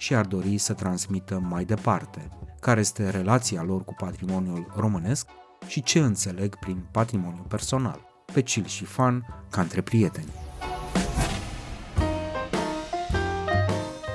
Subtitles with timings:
[0.00, 2.28] și ar dori să transmită mai departe,
[2.60, 5.26] care este relația lor cu patrimoniul românesc
[5.66, 8.00] și ce înțeleg prin patrimoniu personal,
[8.32, 10.32] pe chill și fan, ca între prieteni.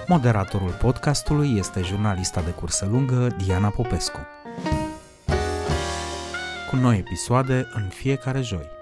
[0.08, 4.20] Moderatorul podcastului este jurnalista de cursă lungă Diana Popescu.
[6.70, 8.75] Cu noi episoade în fiecare joi.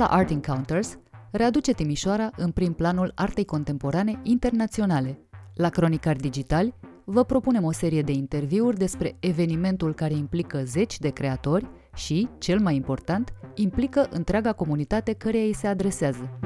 [0.00, 0.98] Bienala Art Encounters
[1.30, 5.18] readuce Timișoara în prim planul artei contemporane internaționale.
[5.54, 11.08] La Cronicar Digital vă propunem o serie de interviuri despre evenimentul care implică zeci de
[11.08, 16.38] creatori și, cel mai important, implică întreaga comunitate căreia îi se adresează.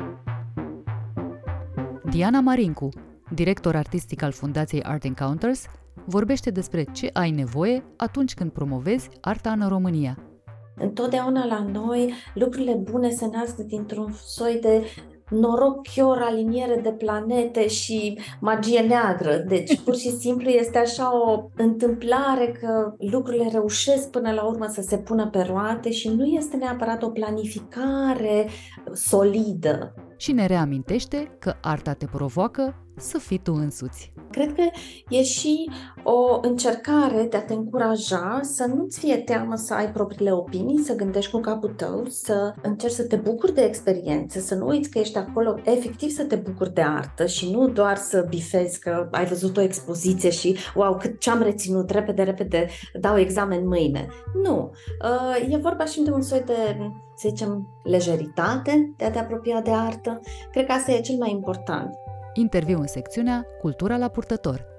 [2.11, 2.89] Diana Marincu,
[3.31, 5.67] director artistic al Fundației Art Encounters,
[6.05, 10.34] vorbește despre ce ai nevoie atunci când promovezi arta în România.
[10.77, 14.85] Întotdeauna la noi lucrurile bune se nasc dintr-un soi de
[15.31, 19.37] noroc, chior, aliniere de planete și magie neagră.
[19.37, 24.83] Deci, pur și simplu, este așa o întâmplare că lucrurile reușesc până la urmă să
[24.83, 28.49] se pună pe roate și nu este neapărat o planificare
[28.93, 29.95] solidă.
[30.17, 34.13] Și ne reamintește că arta te provoacă să fii tu însuți.
[34.31, 34.63] Cred că
[35.09, 35.71] e și
[36.03, 40.95] o încercare de a te încuraja să nu-ți fie teamă să ai propriile opinii, să
[40.95, 44.99] gândești cu capul tău, să încerci să te bucuri de experiențe, să nu uiți că
[44.99, 49.25] ești acolo efectiv să te bucuri de artă și nu doar să bifezi că ai
[49.25, 52.69] văzut o expoziție și wow, cât ce-am reținut, repede, repede,
[53.01, 54.09] dau examen mâine.
[54.43, 54.71] Nu.
[55.03, 56.77] Uh, e vorba și de un soi de
[57.17, 60.21] să zicem, lejeritate de a te apropia de artă.
[60.51, 62.04] Cred că asta e cel mai important.
[62.37, 64.73] Interviu în secțiunea Cultura la purtător.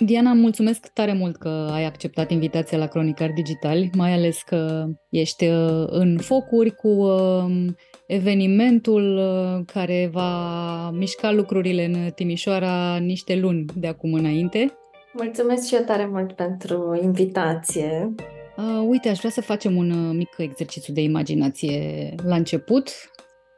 [0.00, 5.46] Diana, mulțumesc tare mult că ai acceptat invitația la Cronicar Digital, mai ales că ești
[5.46, 7.66] uh, în focuri cu uh,
[8.06, 14.78] evenimentul uh, care va mișca lucrurile în Timișoara niște luni de acum înainte.
[15.22, 18.14] Mulțumesc și eu tare mult pentru invitație.
[18.56, 22.90] Uh, uite, aș vrea să facem un uh, mic exercițiu de imaginație la început.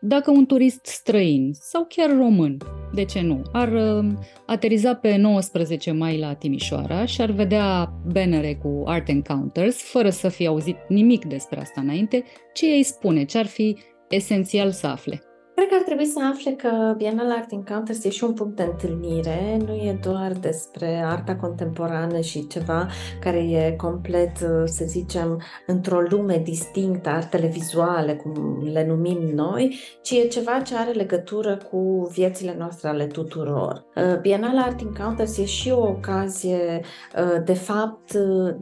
[0.00, 2.56] Dacă un turist străin sau chiar român,
[2.94, 4.12] de ce nu, ar uh,
[4.46, 10.28] ateriza pe 19 mai la Timișoara și ar vedea bannere cu Art Encounters, fără să
[10.28, 13.76] fie auzit nimic despre asta înainte, ce ei spune, ce ar fi
[14.08, 15.22] esențial să afle?
[15.60, 18.62] Cred că ar trebui să afle că Bienal Art Encounters e și un punct de
[18.62, 22.88] întâlnire, nu e doar despre arta contemporană și ceva
[23.20, 30.10] care e complet, să zicem, într-o lume distinctă, artele vizuale, cum le numim noi, ci
[30.10, 33.84] e ceva ce are legătură cu viețile noastre ale tuturor.
[33.96, 36.80] Uh, Bienal Art Encounters e și o ocazie,
[37.16, 38.12] uh, de fapt,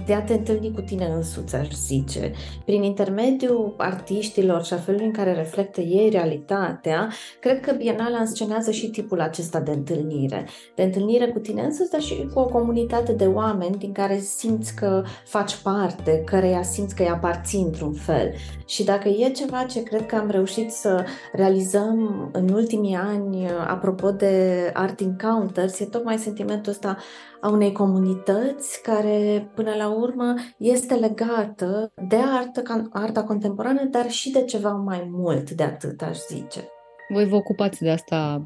[0.07, 2.33] de a te întâlni cu tine însuți, aș zice.
[2.65, 7.09] Prin intermediul artiștilor și a felului în care reflectă ei realitatea, cartea,
[7.41, 10.47] cred că Bienala înscenează și tipul acesta de întâlnire.
[10.75, 14.75] De întâlnire cu tine însuți, dar și cu o comunitate de oameni din care simți
[14.75, 18.33] că faci parte, căreia simți că îi aparții într-un fel.
[18.67, 24.11] Și dacă e ceva ce cred că am reușit să realizăm în ultimii ani, apropo
[24.11, 26.97] de Art Encounters, e tocmai sentimentul ăsta
[27.41, 34.31] a unei comunități care, până la urmă, este legată de artă, arta contemporană, dar și
[34.31, 36.69] de ceva mai mult de atât, aș zice.
[37.11, 38.43] Voi vă ocupați de asta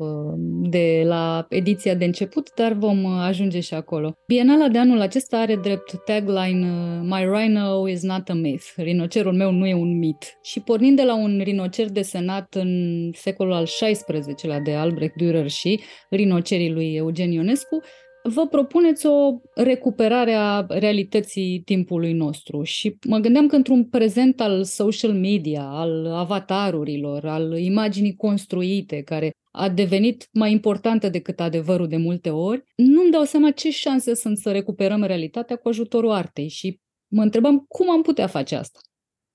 [0.62, 4.12] de la ediția de început, dar vom ajunge și acolo.
[4.26, 6.66] Bienala de anul acesta are drept tagline
[7.02, 8.64] My rhino is not a myth.
[8.76, 10.38] Rinocerul meu nu e un mit.
[10.42, 15.80] Și pornind de la un rinocer desenat în secolul al XVI-lea de Albrecht Dürer și
[16.10, 17.80] rinocerii lui Eugen Ionescu,
[18.22, 24.64] vă propuneți o recuperare a realității timpului nostru și mă gândeam că într-un prezent al
[24.64, 31.96] social media, al avatarurilor, al imaginii construite, care a devenit mai importantă decât adevărul de
[31.96, 36.80] multe ori, nu-mi dau seama ce șanse sunt să recuperăm realitatea cu ajutorul artei și
[37.08, 38.78] mă întrebam cum am putea face asta.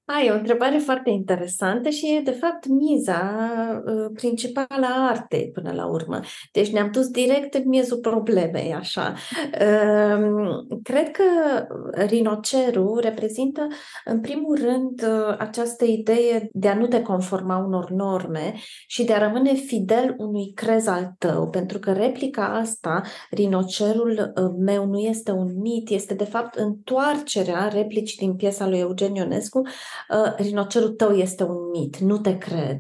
[0.10, 3.22] Ai, e o întrebare foarte interesantă și e, de fapt, miza
[3.86, 6.20] uh, principală a artei până la urmă.
[6.52, 9.14] Deci ne-am dus direct în miezul problemei, așa.
[9.44, 11.24] Uh, cred că
[12.06, 13.68] rinocerul reprezintă,
[14.06, 18.54] în primul rând, uh, această idee de a nu te conforma unor norme
[18.88, 24.52] și de a rămâne fidel unui crez al tău, pentru că replica asta, rinocerul uh,
[24.58, 29.58] meu nu este un mit, este, de fapt, întoarcerea replicii din piesa lui Eugen Ionescu
[29.60, 29.96] uh,
[30.38, 32.80] rinocerul tău este un mit, nu te cred.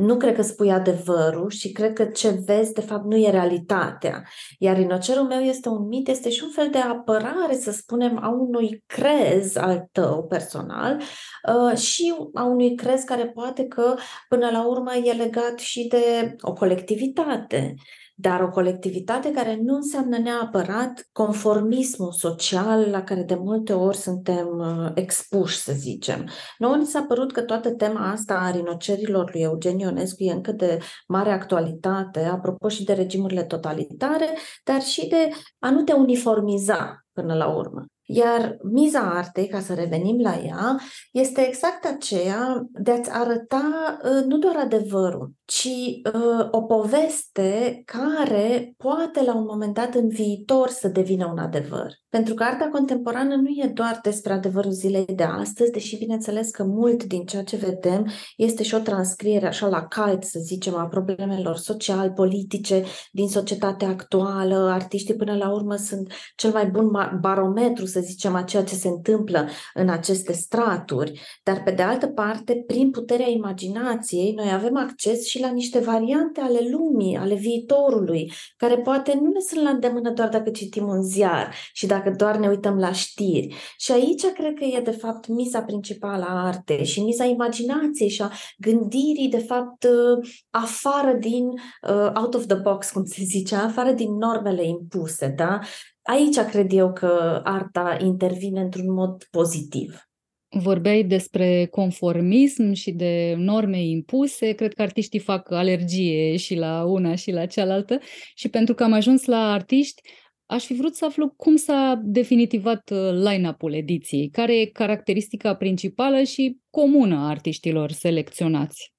[0.00, 4.22] Nu cred că spui adevărul și cred că ce vezi, de fapt, nu e realitatea.
[4.58, 8.28] Iar rinocerul meu este un mit, este și un fel de apărare, să spunem, a
[8.28, 11.00] unui crez al tău personal
[11.48, 13.94] uh, și a unui crez care poate că,
[14.28, 17.74] până la urmă, e legat și de o colectivitate
[18.20, 24.46] dar o colectivitate care nu înseamnă neapărat conformismul social la care de multe ori suntem
[24.58, 26.28] uh, expuși, să zicem.
[26.58, 30.52] Nouă ni s-a părut că toată tema asta a rinocerilor lui Eugen Ionescu e încă
[30.52, 30.78] de
[31.08, 34.28] mare actualitate, apropo și de regimurile totalitare,
[34.64, 35.28] dar și de
[35.58, 37.84] a nu te uniformiza până la urmă.
[38.12, 40.80] Iar miza artei, ca să revenim la ea,
[41.12, 45.68] este exact aceea de a-ți arăta uh, nu doar adevărul, ci
[46.14, 51.99] uh, o poveste care poate la un moment dat în viitor să devină un adevăr.
[52.10, 56.64] Pentru că arta contemporană nu e doar despre adevărul zilei de astăzi, deși bineînțeles că
[56.64, 60.86] mult din ceea ce vedem este și o transcriere așa la calt, să zicem, a
[60.86, 64.70] problemelor social, politice din societatea actuală.
[64.70, 66.90] Artiștii până la urmă sunt cel mai bun
[67.20, 71.20] barometru, să zicem, a ceea ce se întâmplă în aceste straturi.
[71.42, 76.40] Dar pe de altă parte, prin puterea imaginației, noi avem acces și la niște variante
[76.40, 81.02] ale lumii, ale viitorului, care poate nu ne sunt la îndemână doar dacă citim un
[81.02, 83.54] ziar și dacă dacă doar ne uităm la știri.
[83.78, 88.22] Și aici cred că e de fapt miza principală a artei și miza imaginației și
[88.22, 93.54] a gândirii de fapt uh, afară din uh, out of the box, cum se zice,
[93.54, 95.58] afară din normele impuse, da?
[96.02, 100.04] Aici cred eu că arta intervine într-un mod pozitiv.
[100.52, 104.52] Vorbeai despre conformism și de norme impuse.
[104.52, 107.98] Cred că artiștii fac alergie și la una și la cealaltă.
[108.34, 110.02] Și pentru că am ajuns la artiști,
[110.50, 116.22] Aș fi vrut să aflu cum s-a definitivat uh, line-up-ul ediției, care e caracteristica principală
[116.22, 118.92] și comună a artiștilor selecționați.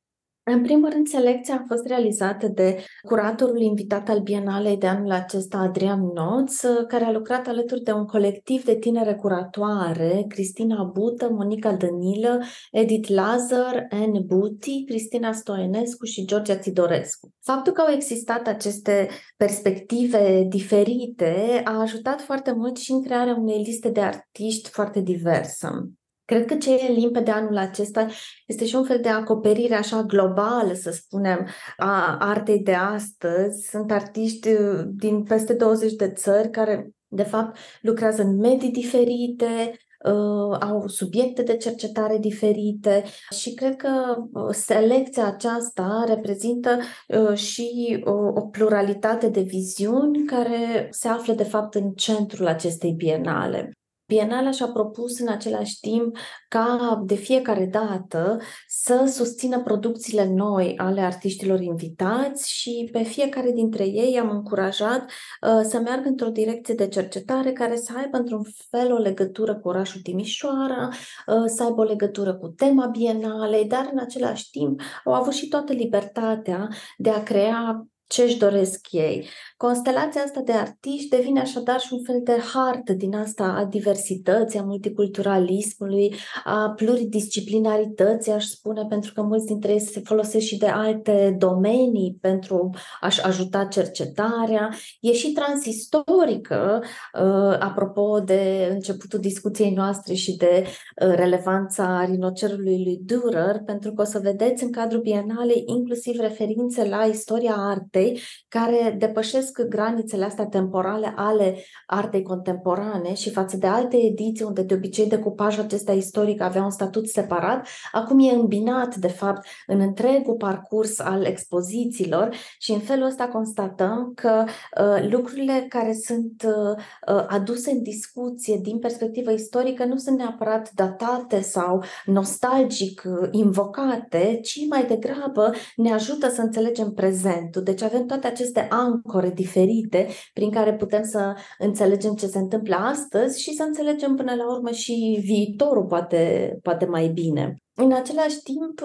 [0.43, 5.57] În primul rând, selecția a fost realizată de curatorul invitat al Bienalei de anul acesta,
[5.57, 11.73] Adrian Noț, care a lucrat alături de un colectiv de tinere curatoare, Cristina Bută, Monica
[11.73, 12.39] Dănilă,
[12.71, 17.33] Edith Lazar, Anne Buti, Cristina Stoenescu și Georgia Tidorescu.
[17.41, 23.63] Faptul că au existat aceste perspective diferite a ajutat foarte mult și în crearea unei
[23.63, 25.91] liste de artiști foarte diversă.
[26.31, 28.07] Cred că ce e limpede anul acesta
[28.47, 31.47] este și un fel de acoperire așa globală, să spunem,
[31.77, 33.69] a artei de astăzi.
[33.69, 39.71] Sunt artiști uh, din peste 20 de țări care, de fapt, lucrează în medii diferite,
[40.05, 43.03] uh, au subiecte de cercetare diferite
[43.39, 46.77] și cred că uh, selecția aceasta reprezintă
[47.07, 52.91] uh, și o, o pluralitate de viziuni care se află de fapt în centrul acestei
[52.91, 53.71] bienale.
[54.11, 56.17] Bienala și-a propus în același timp
[56.47, 63.85] ca de fiecare dată să susțină producțiile noi ale artiștilor invitați și pe fiecare dintre
[63.85, 68.93] ei am încurajat uh, să meargă într-o direcție de cercetare care să aibă într-un fel
[68.93, 73.99] o legătură cu orașul Timișoara, uh, să aibă o legătură cu tema bienalei, dar în
[73.99, 79.27] același timp au avut și toată libertatea de a crea ce își doresc ei.
[79.57, 84.59] Constelația asta de artiști devine așadar și un fel de hartă din asta a diversității,
[84.59, 90.67] a multiculturalismului, a pluridisciplinarității, aș spune, pentru că mulți dintre ei se folosesc și de
[90.67, 94.69] alte domenii pentru a-și ajuta cercetarea.
[95.01, 103.01] E și transistorică, uh, apropo de începutul discuției noastre și de uh, relevanța rinocerului lui
[103.05, 108.00] Dürer, pentru că o să vedeți în cadrul bienalei inclusiv referințe la istoria artei
[108.47, 111.55] care depășesc depășesc granițele astea temporale ale
[111.85, 116.69] artei contemporane și față de alte ediții unde de obicei decupajul acesta istoric avea un
[116.69, 123.05] statut separat, acum e îmbinat de fapt în întregul parcurs al expozițiilor și în felul
[123.05, 126.75] ăsta constatăm că uh, lucrurile care sunt uh,
[127.15, 134.39] uh aduse în discuție din perspectivă istorică nu sunt neapărat datate sau nostalgic uh, invocate,
[134.43, 137.63] ci mai degrabă ne ajută să înțelegem prezentul.
[137.63, 143.41] Deci avem toate aceste ancore diferite prin care putem să înțelegem ce se întâmplă astăzi
[143.41, 147.55] și să înțelegem până la urmă și viitorul poate, poate mai bine.
[147.73, 148.79] În același timp,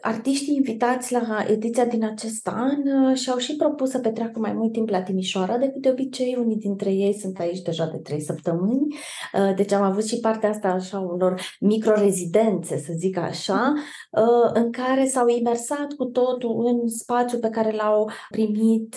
[0.00, 4.72] Artiștii invitați la ediția din acest an uh, și-au și propus să petreacă mai mult
[4.72, 6.36] timp la Timișoara decât de obicei.
[6.38, 8.86] Unii dintre ei sunt aici deja de trei săptămâni,
[9.32, 13.72] uh, deci am avut și partea asta așa unor microrezidențe, să zic așa,
[14.10, 18.96] uh, în care s-au imersat cu totul în spațiul pe care l-au primit,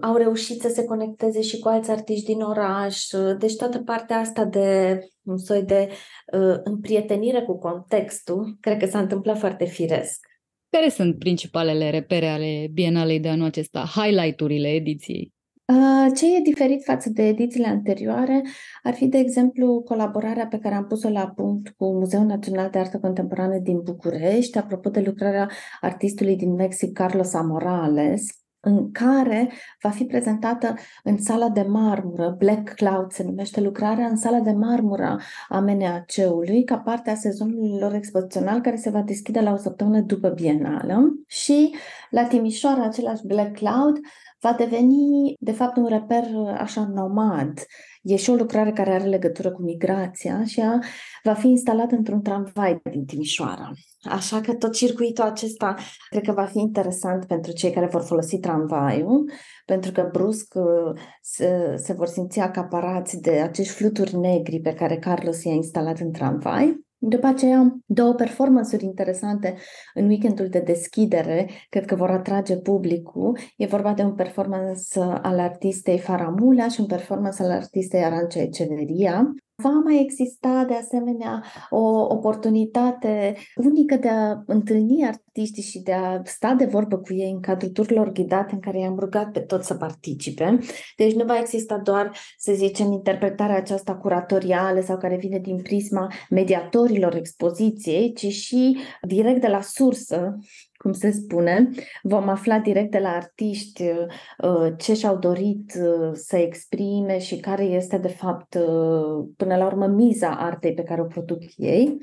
[0.00, 3.06] au reușit să se conecteze și cu alți artiști din oraș.
[3.38, 5.88] Deci toată partea asta de un soi de
[6.32, 10.29] uh, împrietenire cu contextul, cred că s-a întâmplat foarte firesc.
[10.70, 15.32] Care sunt principalele repere ale Bienalei de anul acesta, highlight-urile ediției?
[15.64, 18.42] Uh, ce e diferit față de edițiile anterioare
[18.82, 22.78] ar fi, de exemplu, colaborarea pe care am pus-o la punct cu Muzeul Național de
[22.78, 25.50] Artă Contemporană din București, apropo de lucrarea
[25.80, 29.50] artistului din Mexic, Carlos Amorales, în care
[29.82, 30.74] va fi prezentată
[31.04, 36.64] în sala de marmură, Black Cloud se numește lucrarea, în sala de marmură a MNAC-ului,
[36.64, 41.14] ca parte a sezonului lor expozițional, care se va deschide la o săptămână după Bienală.
[41.26, 41.74] Și
[42.10, 43.98] la Timișoara, același Black Cloud,
[44.40, 46.24] va deveni, de fapt, un reper
[46.58, 47.58] așa nomad.
[48.02, 50.78] E și o lucrare care are legătură cu migrația și a,
[51.22, 53.70] va fi instalat într-un tramvai din Timișoara.
[54.02, 55.74] Așa că tot circuitul acesta
[56.10, 59.30] cred că va fi interesant pentru cei care vor folosi tramvaiul,
[59.64, 64.98] pentru că brusc uh, se, se vor simți acaparați de acești fluturi negri pe care
[64.98, 66.88] Carlos i-a instalat în tramvai.
[67.02, 69.56] După aceea, două performanțuri interesante
[69.94, 73.38] în weekendul de deschidere, cred că vor atrage publicul.
[73.56, 79.34] E vorba de un performance al artistei Faramula și un performance al artistei Arancea Eceveria.
[79.62, 86.20] Va mai exista de asemenea o oportunitate unică de a întâlni artiștii și de a
[86.24, 89.66] sta de vorbă cu ei în cadrul turilor ghidate în care i-am rugat pe toți
[89.66, 90.58] să participe.
[90.96, 96.12] Deci nu va exista doar, să zicem, interpretarea aceasta curatorială sau care vine din prisma
[96.30, 100.38] mediatorilor expoziției, ci și direct de la sursă
[100.82, 101.70] cum se spune,
[102.02, 107.64] vom afla direct de la artiști uh, ce și-au dorit uh, să exprime și care
[107.64, 111.98] este, de fapt, uh, până la urmă, miza artei pe care o produc ei.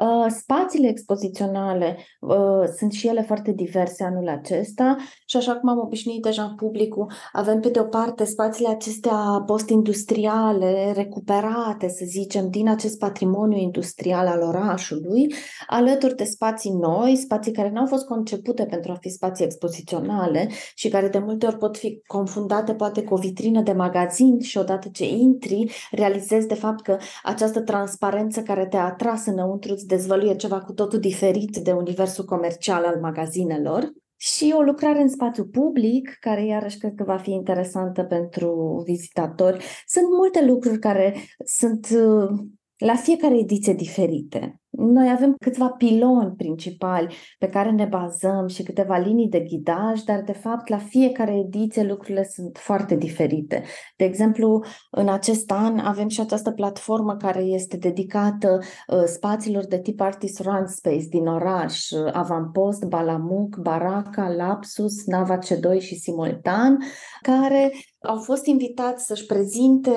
[0.00, 5.78] Uh, spațiile expoziționale uh, sunt și ele foarte diverse anul acesta și așa cum am
[5.78, 12.68] obișnuit deja publicul, avem pe de o parte spațiile acestea post-industriale, recuperate, să zicem, din
[12.68, 15.34] acest patrimoniu industrial al orașului,
[15.66, 20.48] alături de spații noi, spații care nu au fost concepute pentru a fi spații expoziționale
[20.74, 24.58] și care de multe ori pot fi confundate poate cu o vitrină de magazin și
[24.58, 30.36] odată ce intri, realizezi de fapt că această transparență care te-a atras înăuntru îți dezvăluie
[30.36, 33.92] ceva cu totul diferit de universul comercial al magazinelor.
[34.18, 39.64] Și o lucrare în spațiu public, care iarăși cred că va fi interesantă pentru vizitatori.
[39.86, 42.38] Sunt multe lucruri care sunt uh,
[42.76, 44.60] la fiecare ediție diferite.
[44.76, 50.22] Noi avem câțiva piloni principali pe care ne bazăm și câteva linii de ghidaj, dar
[50.22, 53.62] de fapt la fiecare ediție lucrurile sunt foarte diferite.
[53.96, 59.78] De exemplu, în acest an avem și această platformă care este dedicată uh, spațiilor de
[59.78, 66.78] tip Artist Run Space din oraș, uh, Avampost, Balamuc, Baraca, Lapsus, Nava C2 și Simultan,
[67.22, 67.72] care
[68.06, 69.92] au fost invitați să-și prezinte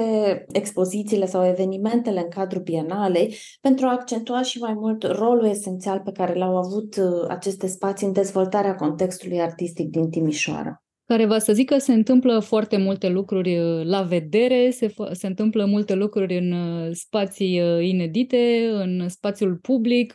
[0.52, 6.12] expozițiile sau evenimentele în cadrul bienalei pentru a accentua și mai mult rolul esențial pe
[6.12, 11.54] care l-au avut uh, aceste spații în dezvoltarea contextului artistic din Timișoara care va să
[11.54, 16.52] zică se întâmplă foarte multe lucruri uh, la vedere, se, se întâmplă multe lucruri în
[16.52, 20.14] uh, spații uh, inedite, în spațiul public.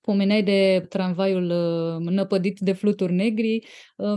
[0.00, 1.52] Pomeneai de tramvaiul
[2.10, 3.66] năpădit de fluturi negri.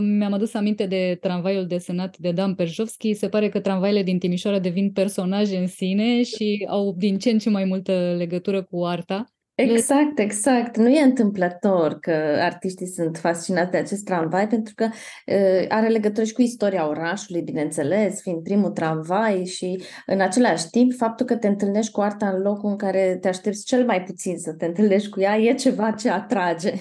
[0.00, 3.14] Mi-am adus aminte de tramvaiul desenat de Dan Perjovski.
[3.14, 7.38] Se pare că tramvaile din Timișoara devin personaje în sine și au din ce în
[7.38, 9.33] ce mai multă legătură cu arta.
[9.56, 10.76] Exact, exact.
[10.76, 16.24] Nu e întâmplător că artiștii sunt fascinați de acest tramvai pentru că uh, are legătură
[16.24, 21.46] și cu istoria orașului, bineînțeles, fiind primul tramvai și în același timp faptul că te
[21.46, 25.08] întâlnești cu arta în locul în care te aștepți cel mai puțin să te întâlnești
[25.08, 26.72] cu ea e ceva ce atrage.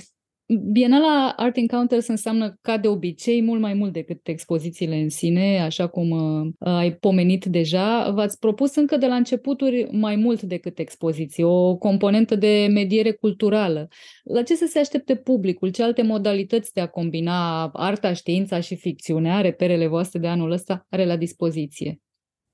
[0.46, 5.88] Bienala Art Encounters înseamnă, ca de obicei, mult mai mult decât expozițiile în sine, așa
[5.88, 8.12] cum uh, ai pomenit deja.
[8.12, 13.88] V-ați propus încă de la începuturi mai mult decât expoziții, o componentă de mediere culturală.
[14.24, 15.70] La ce să se aștepte publicul?
[15.70, 20.86] Ce alte modalități de a combina arta, știința și ficțiunea, reperele voastre de anul ăsta,
[20.90, 22.00] are la dispoziție?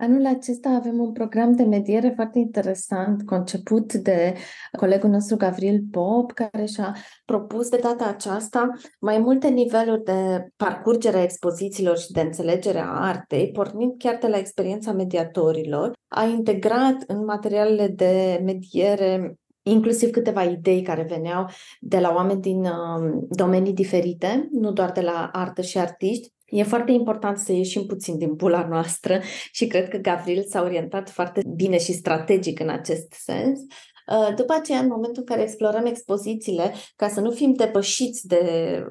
[0.01, 4.33] Anul acesta avem un program de mediere foarte interesant, conceput de
[4.77, 11.17] colegul nostru Gavril Pop, care și-a propus de data aceasta mai multe niveluri de parcurgere
[11.17, 15.91] a expozițiilor și de înțelegere a artei, pornind chiar de la experiența mediatorilor.
[16.07, 21.45] A integrat în materialele de mediere inclusiv câteva idei care veneau
[21.79, 26.63] de la oameni din uh, domenii diferite, nu doar de la artă și artiști, E
[26.63, 31.41] foarte important să ieșim puțin din bula noastră și cred că Gavril s-a orientat foarte
[31.55, 33.59] bine și strategic în acest sens.
[34.09, 38.43] Uh, după aceea, în momentul în care explorăm expozițiile, ca să nu fim depășiți de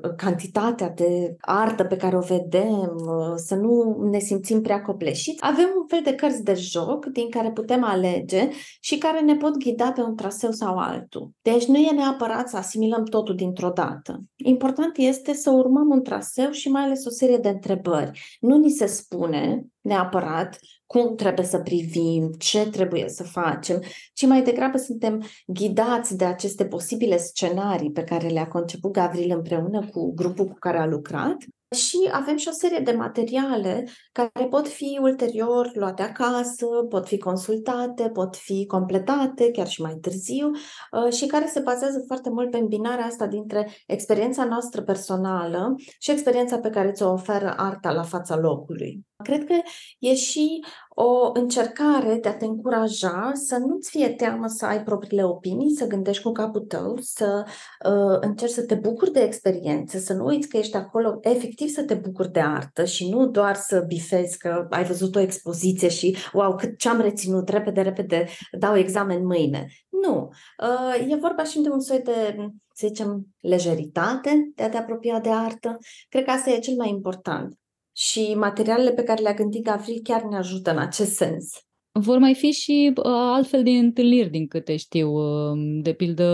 [0.04, 5.38] uh, cantitatea de artă pe care o vedem, uh, să nu ne simțim prea copleșiți,
[5.40, 8.48] avem un fel de cărți de joc din care putem alege
[8.80, 11.30] și care ne pot ghida pe un traseu sau altul.
[11.42, 14.20] Deci nu e neapărat să asimilăm totul dintr-o dată.
[14.37, 18.38] Important este să urmăm un traseu și mai ales o serie de întrebări.
[18.40, 24.42] Nu ni se spune neapărat cum trebuie să privim, ce trebuie să facem, ci mai
[24.42, 30.47] degrabă suntem ghidați de aceste posibile scenarii pe care le-a conceput Gavril împreună cu grupul
[30.47, 31.37] cu care a lucrat
[31.76, 37.18] și avem și o serie de materiale care pot fi ulterior luate acasă, pot fi
[37.18, 42.50] consultate, pot fi completate chiar și mai târziu uh, și care se bazează foarte mult
[42.50, 48.02] pe îmbinarea asta dintre experiența noastră personală și experiența pe care ți-o oferă arta la
[48.02, 49.06] fața locului.
[49.25, 49.54] Cred că
[49.98, 50.64] e și
[51.00, 55.86] o încercare de a te încuraja să nu-ți fie teamă să ai propriile opinii, să
[55.86, 60.48] gândești cu capul tău, să uh, încerci să te bucuri de experiențe, să nu uiți
[60.48, 64.66] că ești acolo efectiv să te bucuri de artă și nu doar să bifezi că
[64.70, 68.26] ai văzut o expoziție și wow, cât ce am reținut, repede, repede,
[68.58, 69.66] dau examen mâine.
[69.88, 70.30] Nu.
[70.62, 72.36] Uh, e vorba și de un soi de,
[72.74, 75.78] să zicem, lejeritate de a te apropia de artă.
[76.08, 77.58] Cred că asta e cel mai important
[77.98, 81.62] și materialele pe care le-a gândit Gavril chiar ne ajută în acest sens.
[81.92, 86.24] Vor mai fi și uh, altfel de întâlniri, din câte știu, uh, de pildă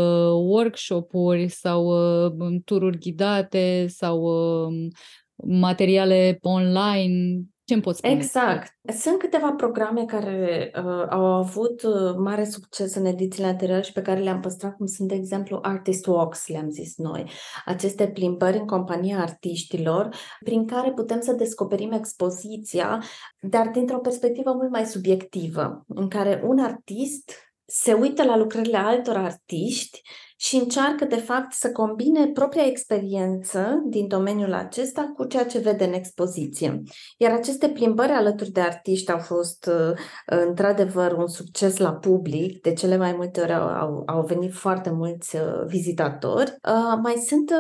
[0.46, 4.90] workshop-uri sau uh, tururi ghidate sau uh,
[5.46, 7.42] materiale online.
[7.64, 8.12] Ce-mi poți spune?
[8.12, 8.72] Exact.
[8.98, 14.02] Sunt câteva programe care uh, au avut uh, mare succes în edițiile anterioare și pe
[14.02, 17.30] care le-am păstrat, cum sunt, de exemplu, Artist Walks, le-am zis noi.
[17.64, 20.08] Aceste plimbări în compania artiștilor,
[20.44, 23.02] prin care putem să descoperim expoziția,
[23.40, 27.32] dar dintr-o perspectivă mult mai subiectivă, în care un artist
[27.66, 30.00] se uită la lucrările altor artiști
[30.44, 35.84] și încearcă, de fapt, să combine propria experiență din domeniul acesta cu ceea ce vede
[35.84, 36.82] în expoziție.
[37.16, 39.98] Iar aceste plimbări alături de artiști au fost, uh,
[40.46, 42.60] într-adevăr, un succes la public.
[42.60, 46.50] De cele mai multe ori au, au venit foarte mulți uh, vizitatori.
[46.50, 47.52] Uh, mai sunt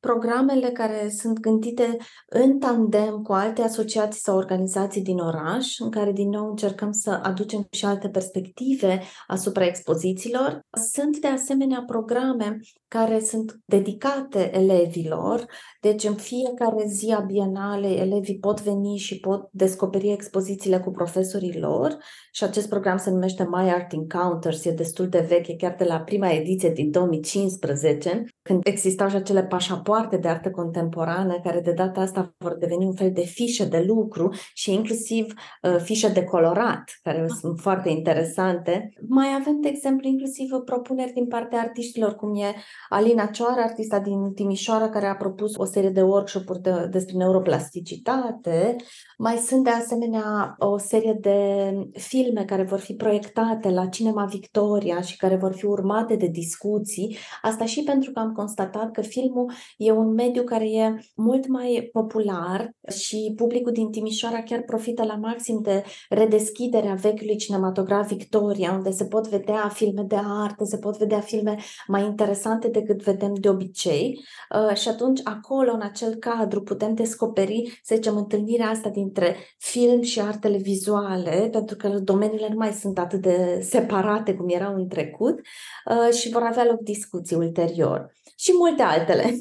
[0.00, 1.96] programele care sunt gândite
[2.28, 7.20] în tandem cu alte asociații sau organizații din oraș, în care din nou încercăm să
[7.22, 10.60] aducem și alte perspective asupra expozițiilor.
[10.92, 15.44] Sunt de asemenea programe programme care sunt dedicate elevilor,
[15.80, 21.58] deci în fiecare zi a bienale elevii pot veni și pot descoperi expozițiile cu profesorii
[21.58, 21.96] lor.
[22.32, 26.00] Și acest program se numește My Art Encounters, e destul de veche, chiar de la
[26.00, 32.00] prima ediție din 2015, când existau și acele pașapoarte de artă contemporană, care de data
[32.00, 36.84] asta vor deveni un fel de fișe de lucru și inclusiv uh, fișe de colorat,
[37.02, 38.88] care sunt foarte interesante.
[39.08, 42.54] Mai avem, de exemplu, inclusiv propuneri din partea artiștilor, cum e
[42.88, 48.76] Alina Cioară, artista din Timișoara, care a propus o serie de workshop-uri de, despre neuroplasticitate.
[49.20, 55.00] Mai sunt, de asemenea, o serie de filme care vor fi proiectate la Cinema Victoria
[55.00, 57.16] și care vor fi urmate de discuții.
[57.42, 61.88] Asta și pentru că am constatat că filmul e un mediu care e mult mai
[61.92, 68.90] popular și publicul din Timișoara chiar profită la maxim de redeschiderea vechiului cinematograf Victoria, unde
[68.90, 73.48] se pot vedea filme de artă, se pot vedea filme mai interesante decât vedem de
[73.48, 74.20] obicei.
[74.68, 80.02] Uh, și atunci, acolo, în acel cadru, putem descoperi, să zicem, întâlnirea asta dintre film
[80.02, 84.88] și artele vizuale, pentru că domeniile nu mai sunt atât de separate cum erau în
[84.88, 88.12] trecut uh, și vor avea loc discuții ulterior.
[88.36, 89.24] Și multe altele.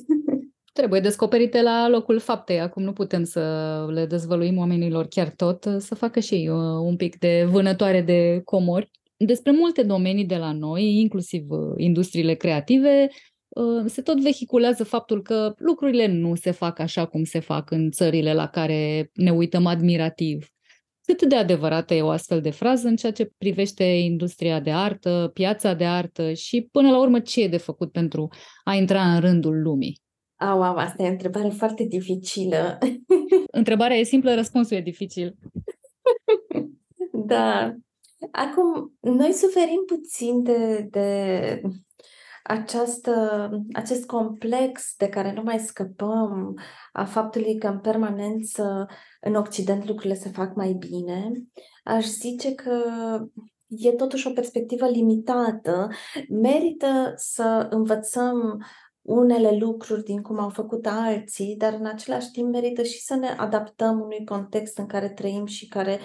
[0.73, 2.59] Trebuie descoperite la locul faptei.
[2.59, 3.41] Acum nu putem să
[3.89, 8.41] le dezvăluim oamenilor chiar tot, să facă și ei uh, un pic de vânătoare de
[8.45, 8.91] comori.
[9.17, 13.15] Despre multe domenii de la noi, inclusiv uh, industriile creative, uh,
[13.85, 18.33] se tot vehiculează faptul că lucrurile nu se fac așa cum se fac în țările
[18.33, 20.47] la care ne uităm admirativ.
[21.01, 25.31] Cât de adevărată e o astfel de frază în ceea ce privește industria de artă,
[25.33, 28.27] piața de artă și, până la urmă, ce e de făcut pentru
[28.63, 30.01] a intra în rândul lumii?
[30.35, 32.77] Au, au, asta e o întrebare foarte dificilă.
[33.51, 35.35] Întrebarea e simplă, răspunsul e dificil.
[37.11, 37.75] Da.
[38.31, 41.61] Acum, noi suferim puțin de, de
[42.47, 46.53] această, acest complex de care nu mai scăpăm,
[46.91, 48.87] a faptului că în permanență
[49.21, 51.31] în Occident lucrurile se fac mai bine,
[51.83, 52.81] aș zice că
[53.67, 55.87] e totuși o perspectivă limitată.
[56.29, 58.65] Merită să învățăm
[59.01, 63.27] unele lucruri din cum au făcut alții, dar în același timp merită și să ne
[63.27, 65.99] adaptăm unui context în care trăim și care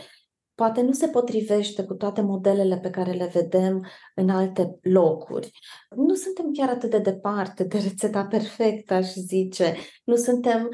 [0.62, 5.50] poate nu se potrivește cu toate modelele pe care le vedem în alte locuri.
[5.96, 9.74] Nu suntem chiar atât de departe de rețeta perfectă, aș zice.
[10.04, 10.68] Nu suntem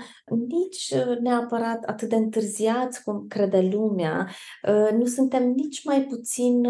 [0.49, 4.31] nici uh, neapărat atât de întârziați cum crede lumea.
[4.69, 6.67] Uh, nu suntem nici mai puțin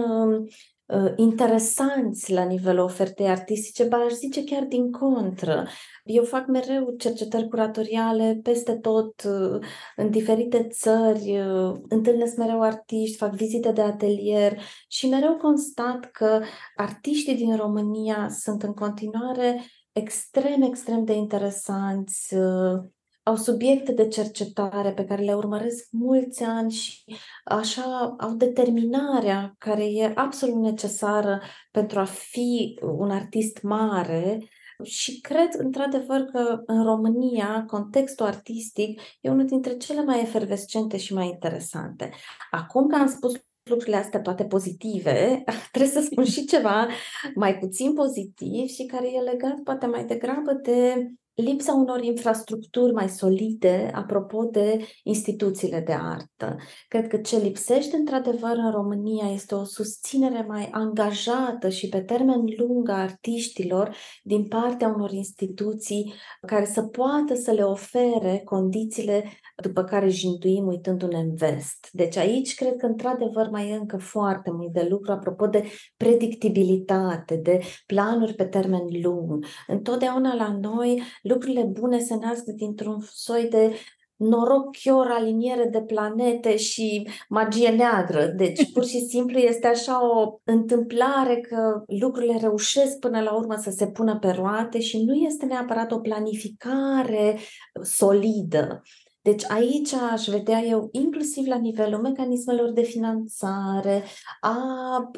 [0.88, 5.66] uh, uh, interesanți la nivelul ofertei artistice, ba aș zice chiar din contră.
[6.04, 13.16] Eu fac mereu cercetări curatoriale peste tot, uh, în diferite țări, uh, întâlnesc mereu artiști,
[13.16, 16.40] fac vizite de atelier și mereu constat că
[16.76, 22.84] artiștii din România sunt în continuare extrem, extrem de interesanți, uh,
[23.28, 27.04] au subiecte de cercetare pe care le urmăresc mulți ani și
[27.44, 34.38] așa au determinarea care e absolut necesară pentru a fi un artist mare
[34.82, 41.14] și cred într-adevăr că în România contextul artistic e unul dintre cele mai efervescente și
[41.14, 42.10] mai interesante.
[42.50, 46.88] Acum că am spus lucrurile astea toate pozitive, trebuie să spun și ceva
[47.34, 51.08] mai puțin pozitiv și care e legat poate mai degrabă de
[51.42, 56.56] lipsa unor infrastructuri mai solide apropo de instituțiile de artă.
[56.88, 62.44] Cred că ce lipsește într-adevăr în România este o susținere mai angajată și pe termen
[62.56, 66.12] lung a artiștilor din partea unor instituții
[66.46, 69.24] care să poată să le ofere condițiile
[69.62, 71.88] după care jinduim uitându-ne în vest.
[71.92, 75.64] Deci aici cred că într-adevăr mai e încă foarte mult de lucru apropo de
[75.96, 79.44] predictibilitate, de planuri pe termen lung.
[79.66, 83.74] Întotdeauna la noi lucrurile bune se nasc dintr-un soi de
[84.18, 88.26] noroc, chior, aliniere de planete și magie neagră.
[88.26, 93.70] Deci, pur și simplu, este așa o întâmplare că lucrurile reușesc până la urmă să
[93.70, 97.38] se pună pe roate și nu este neapărat o planificare
[97.82, 98.82] solidă.
[99.28, 104.02] Deci aici aș vedea eu, inclusiv la nivelul mecanismelor de finanțare,
[104.40, 105.10] a,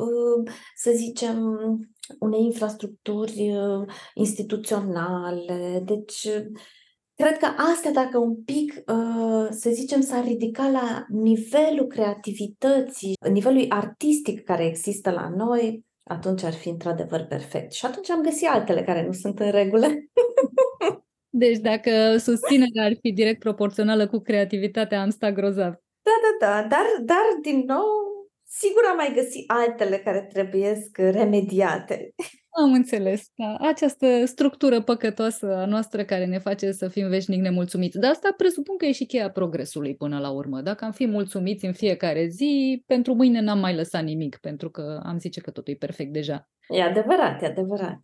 [0.74, 1.58] să zicem,
[2.18, 5.82] unei infrastructuri uh, instituționale.
[5.84, 6.28] Deci,
[7.14, 13.66] cred că astea, dacă un pic, uh, să zicem, s-ar ridica la nivelul creativității, nivelul
[13.68, 17.72] artistic care există la noi, atunci ar fi într-adevăr perfect.
[17.72, 19.86] Și atunci am găsit altele care nu sunt în regulă.
[21.30, 25.72] Deci dacă susținerea ar fi direct proporțională cu creativitatea, am stat grozav.
[26.02, 27.84] Da, da, da, dar, dar din nou,
[28.44, 32.14] sigur am mai găsit altele care trebuie remediate.
[32.62, 33.56] Am înțeles, da.
[33.60, 37.98] Această structură păcătoasă a noastră care ne face să fim veșnic nemulțumiți.
[37.98, 40.60] Dar asta presupun că e și cheia progresului până la urmă.
[40.60, 45.00] Dacă am fi mulțumiți în fiecare zi, pentru mâine n-am mai lăsat nimic, pentru că
[45.04, 46.48] am zice că totul e perfect deja.
[46.68, 48.00] E adevărat, e adevărat.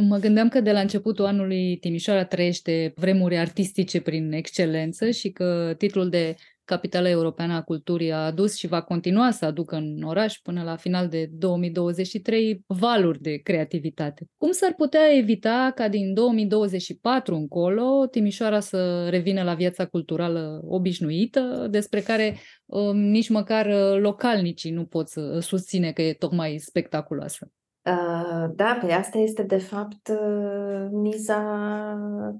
[0.00, 5.74] Mă gândeam că de la începutul anului Timișoara trăiește vremuri artistice prin excelență și că
[5.78, 10.34] titlul de Capitala Europeană a Culturii a adus și va continua să aducă în oraș
[10.42, 14.26] până la final de 2023 valuri de creativitate.
[14.36, 21.66] Cum s-ar putea evita ca din 2024 încolo Timișoara să revină la viața culturală obișnuită,
[21.70, 27.50] despre care uh, nici măcar uh, localnicii nu pot să susține că e tocmai spectaculoasă?
[27.86, 31.42] Uh, da, pe asta este de fapt uh, miza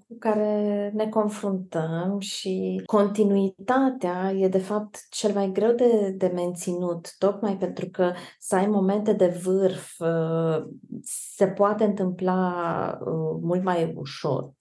[0.08, 7.14] cu care ne confruntăm și continuitatea e de fapt cel mai greu de, de menținut,
[7.18, 10.64] tocmai pentru că să ai momente de vârf uh,
[11.02, 12.98] se poate întâmpla
[13.40, 14.52] mult mai ușor,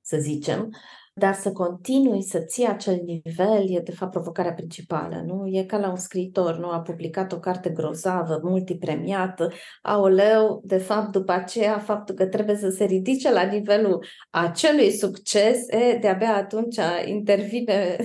[0.00, 0.70] să zicem,
[1.16, 5.46] dar să continui să ții acel nivel e de fapt provocarea principală, nu?
[5.46, 6.68] E ca la un scriitor, nu?
[6.68, 12.68] A publicat o carte grozavă, multipremiată, aoleu, de fapt după aceea faptul că trebuie să
[12.68, 17.96] se ridice la nivelul acelui succes, e, de-abia atunci intervine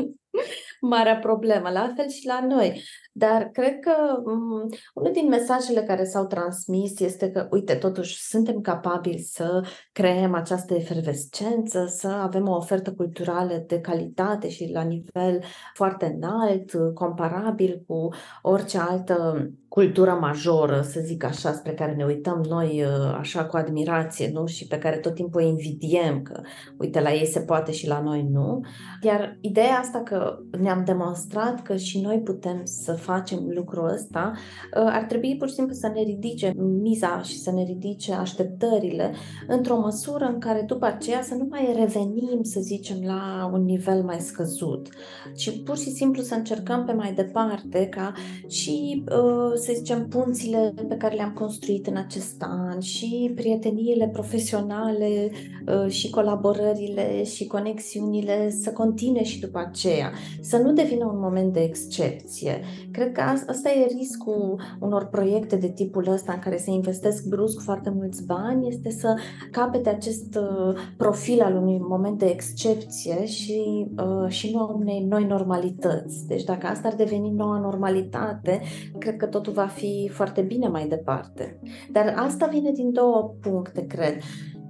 [0.80, 2.82] marea problemă, la fel și la noi.
[3.18, 8.60] Dar cred că um, unul din mesajele care s-au transmis este că, uite, totuși suntem
[8.60, 15.42] capabili să creăm această efervescență, să avem o ofertă culturală de calitate și la nivel
[15.74, 18.08] foarte înalt, comparabil cu
[18.42, 23.56] orice altă cultură majoră, să zic așa, spre care ne uităm noi uh, așa cu
[23.56, 24.46] admirație, nu?
[24.46, 26.40] Și pe care tot timpul invidiem că,
[26.78, 28.60] uite, la ei se poate și la noi nu.
[29.02, 34.90] Iar ideea asta că ne-am demonstrat că și noi putem să facem lucrul ăsta, uh,
[34.98, 39.12] ar trebui pur și simplu să ne ridice miza și să ne ridice așteptările
[39.46, 44.02] într-o măsură în care după aceea să nu mai revenim, să zicem, la un nivel
[44.02, 44.88] mai scăzut,
[45.36, 48.12] ci pur și simplu să încercăm pe mai departe ca
[48.48, 55.30] și uh, să zicem, punțile pe care le-am construit în acest an și prieteniile profesionale
[55.66, 61.52] uh, și colaborările și conexiunile să continue și după aceea, să nu devină un moment
[61.52, 62.60] de excepție.
[62.92, 67.60] Cred că asta e riscul unor proiecte de tipul ăsta în care se investesc brusc
[67.60, 69.14] foarte mulți bani, este să
[69.50, 75.04] capete acest uh, profil al unui moment de excepție și, uh, și nu a unei
[75.04, 76.26] noi normalități.
[76.26, 78.60] Deci dacă asta ar deveni noua normalitate,
[78.98, 81.60] cred că totul va fi foarte bine mai departe.
[81.92, 84.14] Dar asta vine din două puncte, cred.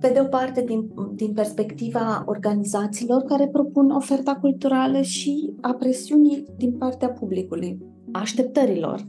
[0.01, 6.45] Pe de o parte, din, din perspectiva organizațiilor care propun oferta culturală și a presiunii
[6.57, 7.79] din partea publicului,
[8.13, 9.07] așteptărilor.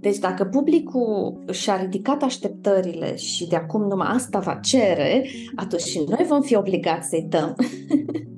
[0.00, 6.04] Deci dacă publicul și-a ridicat așteptările și de acum numai asta va cere, atunci și
[6.08, 7.56] noi vom fi obligați să-i dăm.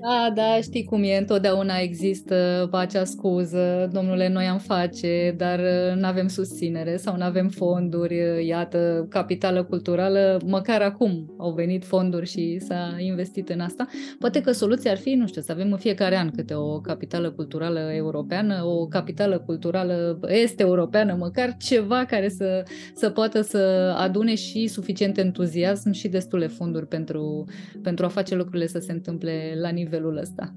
[0.00, 6.00] Da, da, știi cum e, întotdeauna există acea scuză, domnule, noi am face, dar uh,
[6.00, 11.84] nu avem susținere sau nu avem fonduri, uh, iată, capitală culturală, măcar acum au venit
[11.84, 13.86] fonduri și s-a investit în asta.
[14.18, 17.30] Poate că soluția ar fi, nu știu, să avem în fiecare an câte o capitală
[17.30, 22.62] culturală europeană, o capitală culturală est-europeană, măcar ceva care să,
[22.94, 27.44] să poată să adune și suficient entuziasm și destule fonduri pentru,
[27.82, 30.54] pentru a face lucrurile să se întâmple la nivelul ăsta.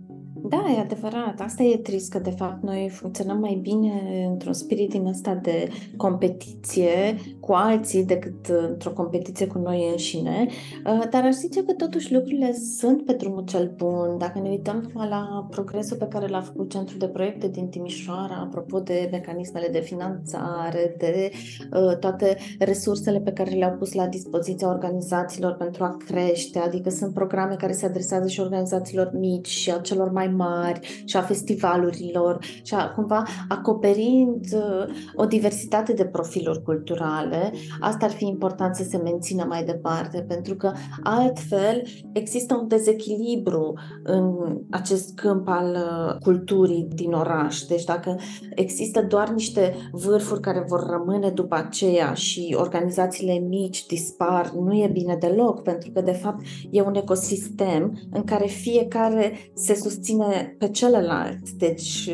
[0.50, 1.40] Da, e adevărat.
[1.40, 5.70] Asta e trist că, de fapt, noi funcționăm mai bine într-un spirit din ăsta de
[5.98, 10.48] competiție cu alții decât într-o competiție cu noi înșine.
[10.86, 14.16] Uh, dar aș zice că, totuși, lucrurile sunt pe drumul cel bun.
[14.18, 18.80] Dacă ne uităm la progresul pe care l-a făcut Centrul de Proiecte din Timișoara, apropo
[18.80, 21.32] de mecanismele de finanțare, de
[21.72, 27.14] uh, toate resursele pe care le-au pus la dispoziția organizațiilor pentru a crește, adică sunt
[27.14, 32.38] programe care se adresează și organizațiilor mici și a celor mai mari și a festivalurilor
[32.63, 38.84] și a, cumva acoperind uh, o diversitate de profiluri culturale, asta ar fi important să
[38.84, 40.71] se mențină mai departe, pentru că
[41.04, 44.36] altfel există un dezechilibru în
[44.69, 47.62] acest câmp al uh, culturii din oraș.
[47.62, 48.15] Deci dacă
[48.56, 54.89] există doar niște vârfuri care vor rămâne după aceea și organizațiile mici dispar, nu e
[54.93, 60.56] bine deloc, pentru că de fapt e un ecosistem în care fiecare se susține susține
[60.58, 61.50] pe celălalt.
[61.50, 62.10] Deci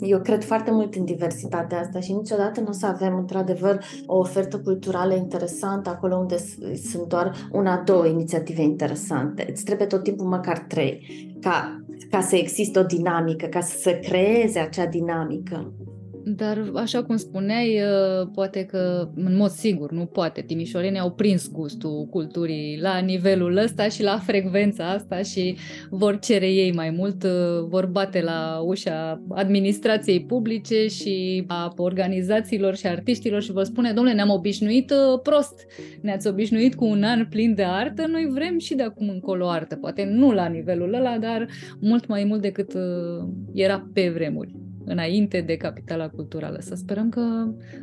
[0.00, 4.18] eu cred foarte mult în diversitatea asta și niciodată nu o să avem într-adevăr o
[4.18, 6.36] ofertă culturală interesantă acolo unde
[6.90, 9.46] sunt doar una, două inițiative interesante.
[9.50, 11.06] Îți trebuie tot timpul măcar trei
[11.40, 15.72] ca, ca să existe o dinamică, ca să se creeze acea dinamică.
[16.26, 21.50] Dar, așa cum spuneai, uh, poate că, în mod sigur, nu poate, timișorenii au prins
[21.50, 25.56] gustul culturii la nivelul ăsta și la frecvența asta și
[25.90, 27.30] vor cere ei mai mult, uh,
[27.68, 34.14] vor bate la ușa administrației publice și a organizațiilor și artiștilor și vor spune, domnule,
[34.14, 35.66] ne-am obișnuit uh, prost,
[36.00, 39.76] ne-ați obișnuit cu un an plin de artă, noi vrem și de acum încolo artă,
[39.76, 41.46] poate nu la nivelul ăla, dar
[41.80, 42.72] mult mai mult decât
[43.52, 46.58] era pe vremuri înainte de capitala culturală.
[46.60, 47.20] Să sperăm că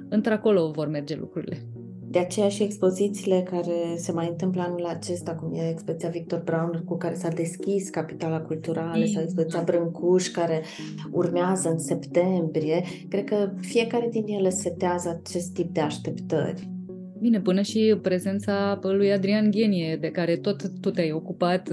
[0.09, 1.57] într-acolo vor merge lucrurile.
[2.09, 6.83] De aceea și expozițiile care se mai întâmplă anul acesta, cum e expoziția Victor Brown,
[6.85, 10.61] cu care s-a deschis Capitala Culturală, sau expoziția Brâncuș, care
[11.11, 16.70] urmează în septembrie, cred că fiecare din ele setează acest tip de așteptări.
[17.21, 21.69] Bine, până și prezența lui Adrian Ghenie, de care tot tu te-ai ocupat,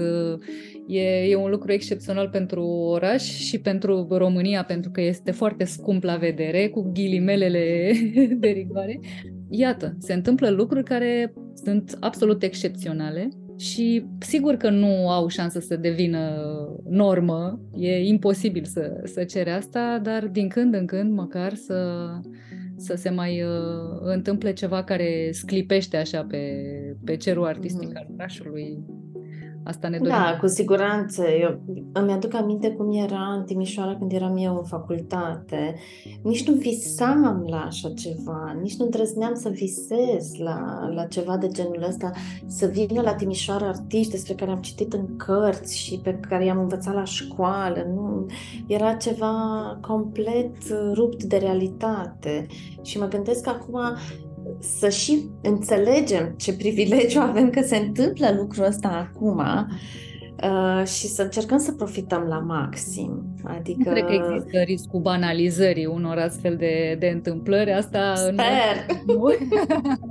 [0.87, 6.03] e, e un lucru excepțional pentru oraș și pentru România, pentru că este foarte scump
[6.03, 7.91] la vedere, cu ghilimelele
[8.39, 8.99] de rigoare.
[9.49, 11.33] Iată, se întâmplă lucruri care
[11.63, 16.43] sunt absolut excepționale și sigur că nu au șansă să devină
[16.89, 22.09] normă, e imposibil să, să cere asta, dar din când în când măcar să,
[22.79, 26.63] să se mai uh, întâmple ceva care sclipește așa pe,
[27.05, 27.95] pe cerul artistic mm.
[27.95, 28.85] al orașului
[29.69, 30.13] Asta ne dorim.
[30.13, 31.23] Da, cu siguranță.
[31.27, 31.59] Eu
[31.93, 35.75] îmi aduc aminte cum era în Timișoara când eram eu în facultate.
[36.23, 41.47] Nici nu visam la așa ceva, nici nu îndrăzneam să visez la, la ceva de
[41.47, 42.11] genul ăsta,
[42.45, 46.59] să vină la Timișoara artiști despre care am citit în cărți și pe care i-am
[46.59, 47.87] învățat la școală.
[47.93, 48.25] Nu,
[48.67, 49.33] era ceva
[49.81, 50.55] complet
[50.93, 52.47] rupt de realitate.
[52.81, 53.79] Și mă gândesc acum
[54.59, 59.37] să și înțelegem ce privilegiu avem că se întâmplă lucrul ăsta acum
[60.43, 63.35] uh, și să încercăm să profităm la maxim.
[63.43, 63.89] Adică...
[63.89, 67.71] Nu cred că există riscul banalizării unor astfel de, de întâmplări.
[67.71, 68.85] Asta Sper!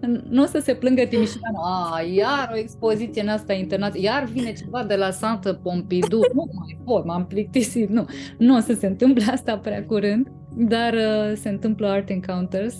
[0.00, 1.58] Nu, nu o să se plângă Timișoara,
[1.92, 6.50] a, iar o expoziție în asta internațională, iar vine ceva de la Santa Pompidou, nu
[6.54, 8.04] mai pot, m-am plictisit, nu.
[8.38, 12.76] Nu o să se întâmple asta prea curând, dar uh, se întâmplă Art Encounters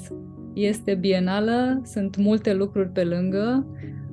[0.54, 3.66] este bienală, sunt multe lucruri pe lângă.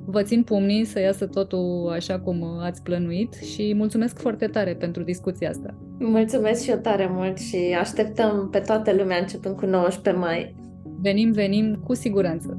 [0.04, 5.02] Vă țin pumnii să iasă totul așa cum ați plănuit și mulțumesc foarte tare pentru
[5.02, 5.74] discuția asta.
[5.98, 10.54] Mulțumesc și eu tare mult și așteptăm pe toată lumea începând cu 19 mai.
[11.00, 12.58] Venim, venim cu siguranță.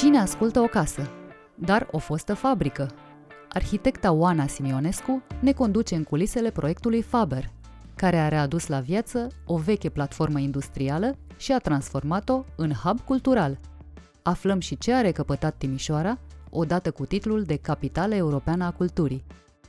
[0.00, 1.10] Cine ascultă o casă?
[1.54, 2.90] Dar o fostă fabrică.
[3.48, 7.50] Arhitecta Oana Simionescu ne conduce în culisele proiectului Faber,
[7.94, 13.58] care a readus la viață o veche platformă industrială și a transformat-o în hub cultural.
[14.22, 16.18] Aflăm și ce a recăpătat Timișoara,
[16.50, 19.24] odată cu titlul de Capitală Europeană a Culturii.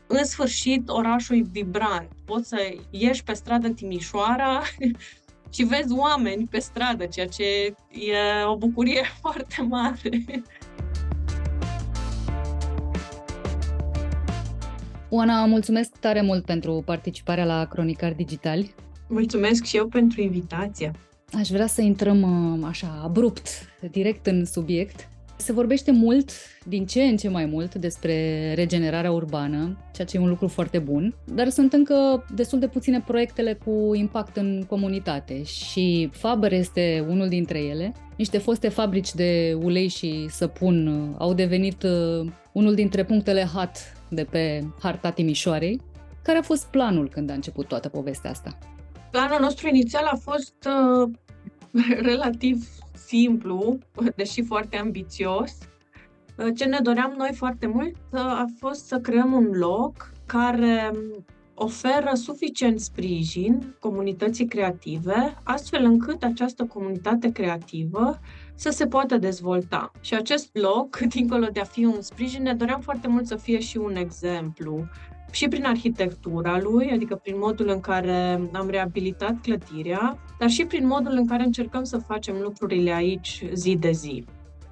[0.07, 2.07] În sfârșit, orașul e vibrant.
[2.25, 2.57] Poți să
[2.89, 4.61] ieși pe stradă în Timișoara
[5.53, 7.43] și vezi oameni pe stradă, ceea ce
[7.89, 10.23] e o bucurie foarte mare.
[15.09, 18.73] Oana, mulțumesc tare mult pentru participarea la Cronicar Digitali.
[19.07, 20.91] Mulțumesc și eu pentru invitație.
[21.33, 23.47] Aș vrea să intrăm uh, așa abrupt,
[23.91, 25.09] direct în subiect.
[25.41, 26.31] Se vorbește mult,
[26.65, 30.79] din ce în ce mai mult, despre regenerarea urbană, ceea ce e un lucru foarte
[30.79, 37.05] bun, dar sunt încă destul de puține proiectele cu impact în comunitate și Faber este
[37.09, 37.93] unul dintre ele.
[38.17, 43.71] Niște foste fabrici de ulei și săpun au devenit uh, unul dintre punctele hot
[44.09, 45.81] de pe harta Timișoarei.
[46.23, 48.57] Care a fost planul când a început toată povestea asta?
[49.11, 51.09] Planul nostru inițial a fost uh,
[52.09, 52.67] relativ
[53.11, 53.77] simplu,
[54.15, 55.57] deși foarte ambițios.
[56.55, 60.91] Ce ne doream noi foarte mult a fost să creăm un loc care
[61.53, 68.19] oferă suficient sprijin comunității creative, astfel încât această comunitate creativă
[68.55, 69.91] să se poată dezvolta.
[70.01, 73.59] Și acest loc, dincolo de a fi un sprijin, ne doream foarte mult să fie
[73.59, 74.87] și un exemplu
[75.31, 80.87] și prin arhitectura lui, adică prin modul în care am reabilitat clădirea, dar și prin
[80.87, 84.25] modul în care încercăm să facem lucrurile aici zi de zi.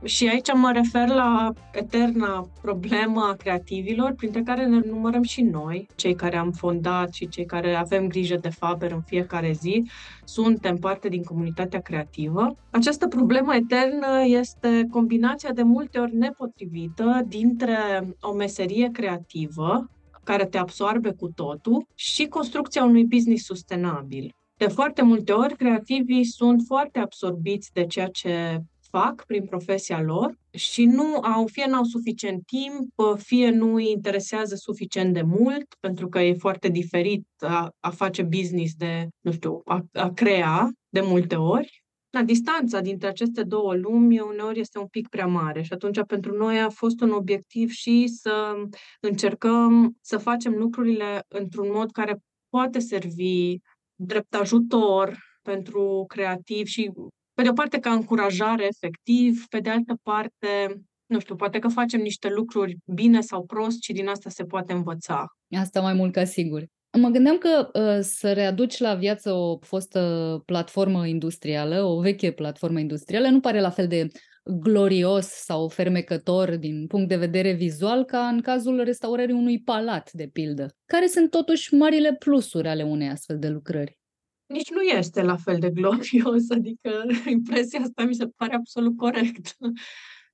[0.04, 5.88] Și aici mă refer la eterna problemă a creativilor, printre care ne numărăm și noi,
[5.96, 9.84] cei care am fondat și cei care avem grijă de Faber în fiecare zi,
[10.24, 12.56] suntem parte din comunitatea creativă.
[12.70, 17.78] Această problemă eternă este combinația de multe ori nepotrivită dintre
[18.22, 19.90] o meserie creativă,
[20.24, 24.34] care te absorbe cu totul și construcția unui business sustenabil.
[24.58, 30.38] De foarte multe ori, creativii sunt foarte absorbiți de ceea ce fac prin profesia lor
[30.52, 35.76] și nu au, fie nu au suficient timp, fie nu îi interesează suficient de mult,
[35.80, 40.72] pentru că e foarte diferit a, a face business de, nu știu, a, a crea
[40.90, 45.62] de multe ori la distanța dintre aceste două lumi uneori este un pic prea mare
[45.62, 48.54] și atunci pentru noi a fost un obiectiv și să
[49.00, 52.18] încercăm să facem lucrurile într-un mod care
[52.50, 53.58] poate servi
[53.96, 56.92] drept ajutor pentru creativ și,
[57.34, 61.68] pe de o parte, ca încurajare efectiv, pe de altă parte, nu știu, poate că
[61.68, 65.26] facem niște lucruri bine sau prost și din asta se poate învăța.
[65.58, 66.64] Asta mai mult ca sigur.
[66.98, 72.80] Mă gândeam că uh, să readuci la viață o fostă platformă industrială, o veche platformă
[72.80, 74.08] industrială, nu pare la fel de
[74.44, 80.28] glorios sau fermecător din punct de vedere vizual ca în cazul restaurării unui palat, de
[80.28, 80.76] pildă.
[80.86, 83.98] Care sunt totuși marile plusuri ale unei astfel de lucrări?
[84.46, 89.56] Nici nu este la fel de glorios, adică impresia asta mi se pare absolut corect.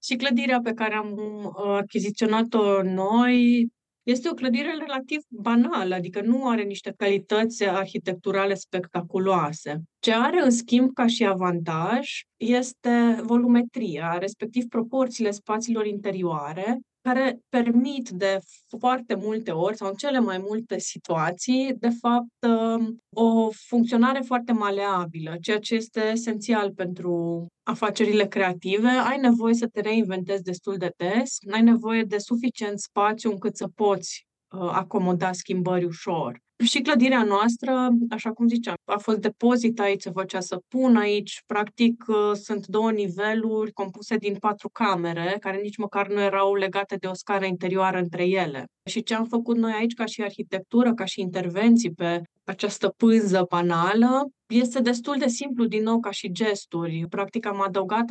[0.03, 3.67] și clădirea pe care am uh, achiziționat-o noi
[4.05, 9.81] este o clădire relativ banală, adică nu are niște calități arhitecturale spectaculoase.
[9.99, 18.09] Ce are, în schimb, ca și avantaj, este volumetria, respectiv proporțiile spațiilor interioare, care permit
[18.09, 18.39] de
[18.79, 24.51] foarte multe ori sau în cele mai multe situații, de fapt, um, o funcționare foarte
[24.51, 28.87] maleabilă, ceea ce este esențial pentru afacerile creative.
[28.87, 33.67] Ai nevoie să te reinventezi destul de des, ai nevoie de suficient spațiu încât să
[33.75, 36.43] poți uh, acomoda schimbări ușor.
[36.63, 41.43] Și clădirea noastră, așa cum ziceam, a fost depozit aici, se făcea să pun aici.
[41.45, 46.95] Practic, uh, sunt două niveluri compuse din patru camere, care nici măcar nu erau legate
[46.95, 48.65] de o scară interioară între ele.
[48.89, 53.45] Și ce am făcut noi aici, ca și arhitectură, ca și intervenții pe această pânză
[53.49, 57.05] banală, este destul de simplu, din nou, ca și gesturi.
[57.09, 58.05] Practic, am adăugat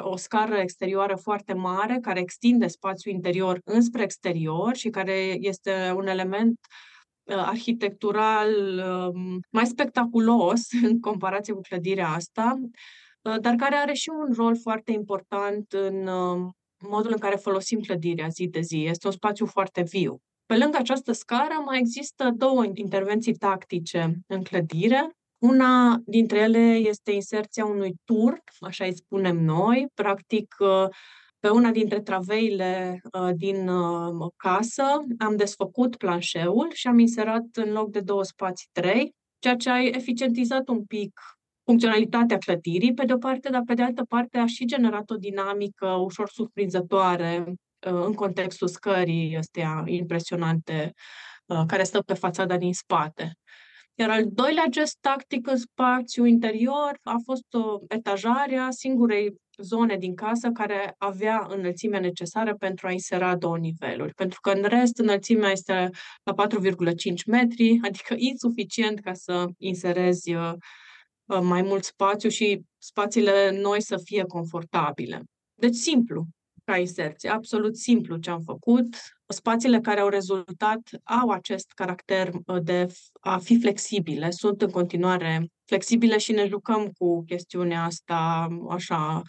[0.00, 6.06] o scară exterioară foarte mare, care extinde spațiul interior înspre exterior și care este un
[6.06, 6.89] element Uh,
[7.34, 8.48] arhitectural
[9.14, 12.60] um, mai spectaculos în comparație cu clădirea asta,
[13.22, 16.56] uh, dar care are și un rol foarte important în um,
[16.88, 18.84] modul în care folosim clădirea zi de zi.
[18.84, 20.20] Este un spațiu foarte viu.
[20.46, 25.10] Pe lângă această scară mai există două intervenții tactice în clădire.
[25.38, 30.88] Una dintre ele este inserția unui tur, așa îi spunem noi, practic uh,
[31.40, 34.84] pe una dintre traveile uh, din uh, casă
[35.18, 39.82] am desfăcut planșeul și am inserat în loc de două spații trei, ceea ce a
[39.82, 41.20] eficientizat un pic
[41.64, 45.16] funcționalitatea clădirii, pe de o parte, dar pe de altă parte a și generat o
[45.16, 50.92] dinamică ușor surprinzătoare uh, în contextul scării astea impresionante
[51.46, 53.32] uh, care stă pe fațada din spate.
[53.94, 60.14] Iar al doilea gest tactic în spațiu interior a fost o etajarea singurei zone din
[60.14, 64.14] casă care avea înălțimea necesară pentru a insera două niveluri.
[64.14, 65.90] Pentru că în rest înălțimea este
[66.22, 70.52] la 4,5 metri, adică insuficient ca să inserezi uh,
[71.24, 75.22] uh, mai mult spațiu și spațiile noi să fie confortabile.
[75.54, 76.26] Deci simplu
[76.64, 78.96] ca inserție, absolut simplu ce am făcut.
[79.26, 82.86] Spațiile care au rezultat au acest caracter uh, de
[83.20, 89.22] a fi flexibile, sunt în continuare flexibile și ne jucăm cu chestiunea asta așa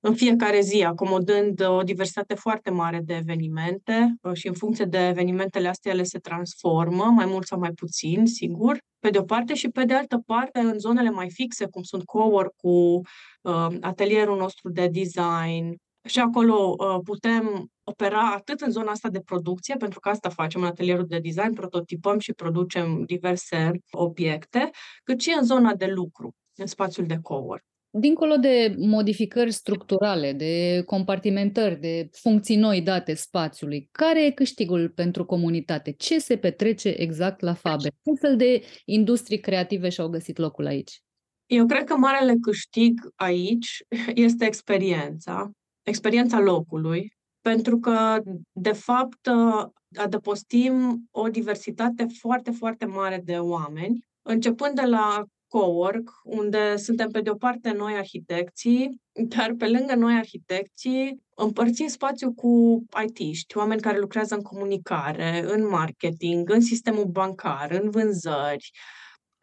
[0.00, 5.06] în fiecare zi, acomodând o diversitate foarte mare de evenimente uh, și în funcție de
[5.06, 9.54] evenimentele astea ele se transformă, mai mult sau mai puțin, sigur, pe de o parte
[9.54, 13.00] și pe de altă parte în zonele mai fixe, cum sunt cowork cu
[13.42, 19.20] uh, atelierul nostru de design, și acolo uh, putem opera atât în zona asta de
[19.20, 24.70] producție, pentru că asta facem în atelierul de design, prototipăm și producem diverse obiecte,
[25.04, 27.64] cât și în zona de lucru, în spațiul de cowork.
[27.96, 35.24] Dincolo de modificări structurale, de compartimentări, de funcții noi date spațiului, care e câștigul pentru
[35.24, 35.92] comunitate?
[35.92, 37.90] Ce se petrece exact la Faber?
[37.90, 41.02] Ce fel de industrii creative și-au găsit locul aici?
[41.46, 43.82] Eu cred că marele câștig aici
[44.14, 45.50] este experiența,
[45.84, 48.22] experiența locului, pentru că,
[48.52, 49.28] de fapt,
[49.96, 57.20] adăpostim o diversitate foarte, foarte mare de oameni, începând de la cowork, unde suntem pe
[57.20, 63.80] de o parte noi arhitecții, dar pe lângă noi arhitecții împărțim spațiu cu IT-ști, oameni
[63.80, 68.70] care lucrează în comunicare, în marketing, în sistemul bancar, în vânzări,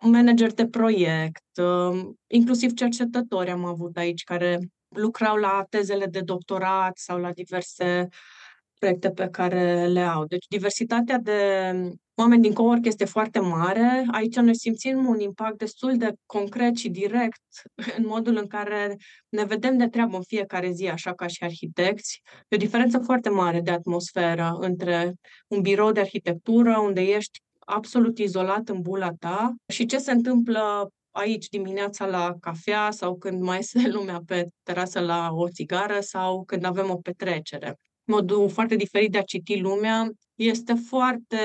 [0.02, 4.60] manager de proiect, um, inclusiv cercetători am avut aici care
[4.96, 8.08] lucrau la tezele de doctorat sau la diverse
[8.80, 10.26] proiecte pe care le au.
[10.26, 11.72] Deci diversitatea de
[12.16, 14.06] oameni din cowork este foarte mare.
[14.12, 17.42] Aici noi simțim un impact destul de concret și direct
[17.98, 18.98] în modul în care
[19.30, 22.22] ne vedem de treabă în fiecare zi, așa ca și arhitecți.
[22.48, 25.14] E o diferență foarte mare de atmosferă între
[25.48, 30.92] un birou de arhitectură unde ești absolut izolat în bula ta și ce se întâmplă
[31.12, 36.44] aici dimineața la cafea sau când mai este lumea pe terasă la o țigară sau
[36.44, 37.78] când avem o petrecere.
[38.04, 41.38] Modul foarte diferit de a citi lumea este foarte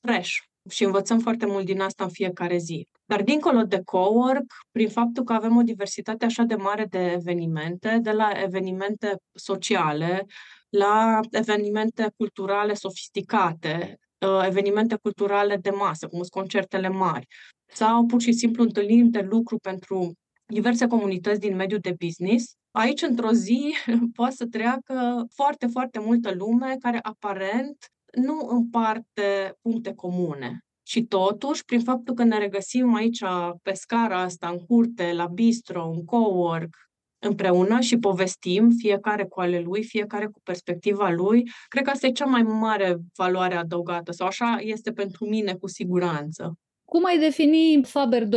[0.00, 0.34] fresh
[0.70, 2.88] și învățăm foarte mult din asta în fiecare zi.
[3.04, 7.98] Dar dincolo de cowork, prin faptul că avem o diversitate așa de mare de evenimente,
[8.02, 10.26] de la evenimente sociale,
[10.68, 17.26] la evenimente culturale sofisticate, uh, evenimente culturale de masă, cum sunt concertele mari,
[17.72, 20.12] sau pur și simplu întâlniri de lucru pentru
[20.46, 22.54] diverse comunități din mediul de business.
[22.70, 23.74] Aici, într-o zi,
[24.16, 27.76] poate să treacă foarte, foarte multă lume care aparent
[28.12, 30.60] nu împarte puncte comune.
[30.82, 33.22] Și totuși, prin faptul că ne regăsim aici
[33.62, 36.76] pe scara asta, în curte, la bistro, în cowork,
[37.18, 42.10] împreună și povestim, fiecare cu ale lui, fiecare cu perspectiva lui, cred că asta e
[42.10, 46.58] cea mai mare valoare adăugată sau așa este pentru mine cu siguranță.
[46.86, 48.28] Cum ai defini Faber 2.0,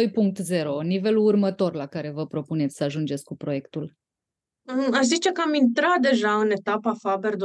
[0.83, 3.93] nivelul următor la care vă propuneți să ajungeți cu proiectul?
[4.61, 7.37] Mm, aș zice că am intrat deja în etapa Faber 2.0,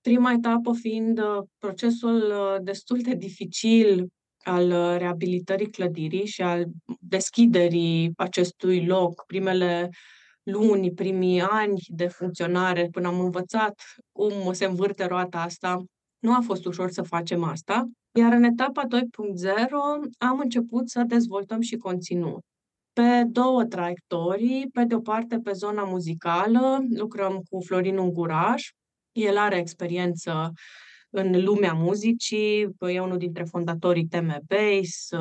[0.00, 4.06] prima etapă fiind uh, procesul uh, destul de dificil
[4.38, 6.64] al uh, reabilitării clădirii și al
[7.00, 9.88] deschiderii acestui loc, primele
[10.42, 15.84] luni, primii ani de funcționare, până am învățat cum se învârte roata asta,
[16.24, 17.88] nu a fost ușor să facem asta.
[18.18, 18.90] Iar în etapa 2.0
[20.18, 22.40] am început să dezvoltăm și conținut.
[22.92, 28.70] Pe două traiectorii, pe de o parte pe zona muzicală, lucrăm cu Florin Unguraș,
[29.12, 30.52] el are experiență
[31.10, 35.16] în lumea muzicii, e unul dintre fondatorii TM Base,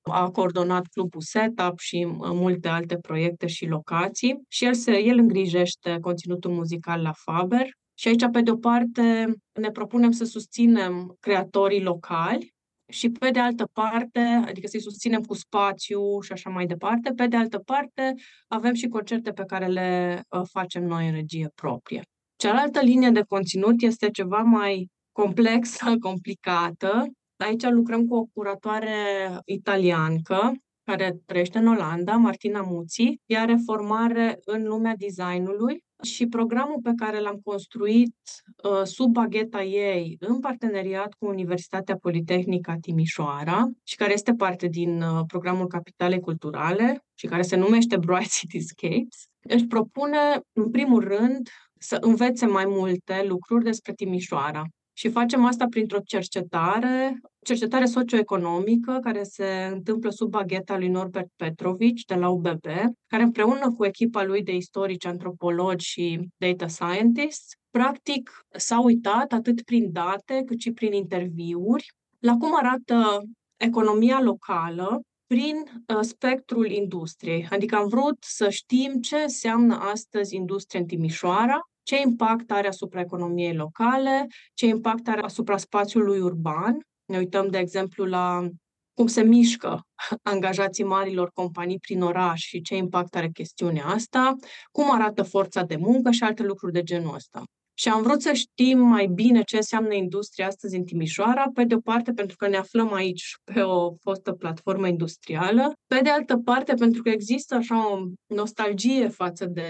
[0.00, 5.98] a coordonat clubul Setup și multe alte proiecte și locații și el, se, el îngrijește
[6.00, 7.66] conținutul muzical la Faber.
[8.02, 12.54] Și aici, pe de-o parte, ne propunem să susținem creatorii locali
[12.88, 17.26] și pe de altă parte, adică să-i susținem cu spațiu și așa mai departe, pe
[17.26, 18.14] de altă parte
[18.48, 22.02] avem și concerte pe care le uh, facem noi în regie proprie.
[22.36, 27.06] Cealaltă linie de conținut este ceva mai complexă, complicată.
[27.36, 28.96] Aici lucrăm cu o curatoare
[29.44, 30.52] italiancă
[30.84, 36.92] care trăiește în Olanda, Martina Muții, ea are formare în lumea designului și programul pe
[36.96, 38.16] care l-am construit
[38.64, 45.02] uh, sub bagheta ei, în parteneriat cu Universitatea Politehnică Timișoara și care este parte din
[45.02, 50.18] uh, programul Capitale Culturale și care se numește Bright Cityscapes, își propune,
[50.52, 54.64] în primul rând, să învețe mai multe lucruri despre Timișoara.
[54.92, 62.04] Și facem asta printr-o cercetare, cercetare socioeconomică care se întâmplă sub bagheta lui Norbert Petrovici
[62.04, 62.66] de la UBB,
[63.06, 69.62] care împreună cu echipa lui de istorici, antropologi și data scientists, practic s-a uitat atât
[69.62, 73.22] prin date cât și prin interviuri la cum arată
[73.56, 77.46] economia locală prin uh, spectrul industriei.
[77.50, 83.00] Adică am vrut să știm ce înseamnă astăzi industria în Timișoara ce impact are asupra
[83.00, 86.86] economiei locale, ce impact are asupra spațiului urban.
[87.04, 88.48] Ne uităm, de exemplu, la
[88.94, 89.86] cum se mișcă
[90.32, 94.36] angajații marilor companii prin oraș și ce impact are chestiunea asta,
[94.70, 97.42] cum arată forța de muncă și alte lucruri de genul ăsta.
[97.82, 101.74] Și am vrut să știm mai bine ce înseamnă industria astăzi în Timișoara, pe de
[101.74, 106.36] o parte pentru că ne aflăm aici pe o fostă platformă industrială, pe de altă
[106.36, 109.66] parte pentru că există așa o nostalgie față de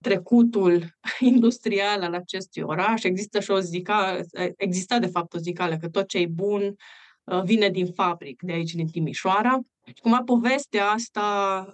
[0.00, 0.84] trecutul
[1.34, 4.20] industrial al acestui oraș, există și o zicală,
[4.56, 6.74] exista de fapt o zicală că tot ce e bun
[7.24, 9.58] uh, vine din fabric de aici, din Timișoara.
[9.86, 11.64] Și cumva povestea asta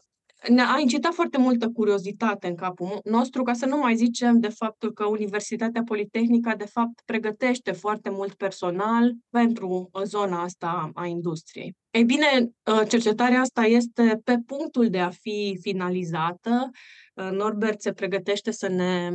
[0.48, 4.92] ne-a incitat foarte multă curiozitate în capul nostru, ca să nu mai zicem de faptul
[4.92, 11.76] că Universitatea Politehnică, de fapt, pregătește foarte mult personal pentru zona asta a industriei.
[11.90, 16.70] Ei bine, ă, cercetarea asta este pe punctul de a fi finalizată.
[17.16, 19.10] Ă, Norbert se pregătește să ne,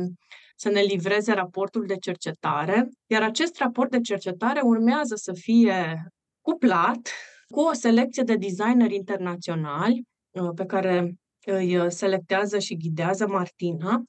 [0.56, 6.06] să ne livreze raportul de cercetare, iar acest raport de cercetare urmează să fie
[6.40, 7.10] cuplat
[7.46, 10.02] cu o selecție de designeri internaționali
[10.34, 11.14] ă, pe care
[11.44, 14.02] îi uh, selectează și ghidează Martina,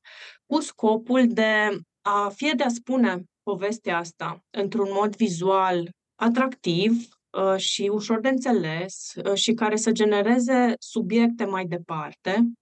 [0.46, 1.70] cu scopul de
[2.02, 8.30] a fie de a spune povestea asta într-un mod vizual atractiv uh, și ușor de
[8.30, 12.54] înțeles uh, și care să genereze subiecte mai departe,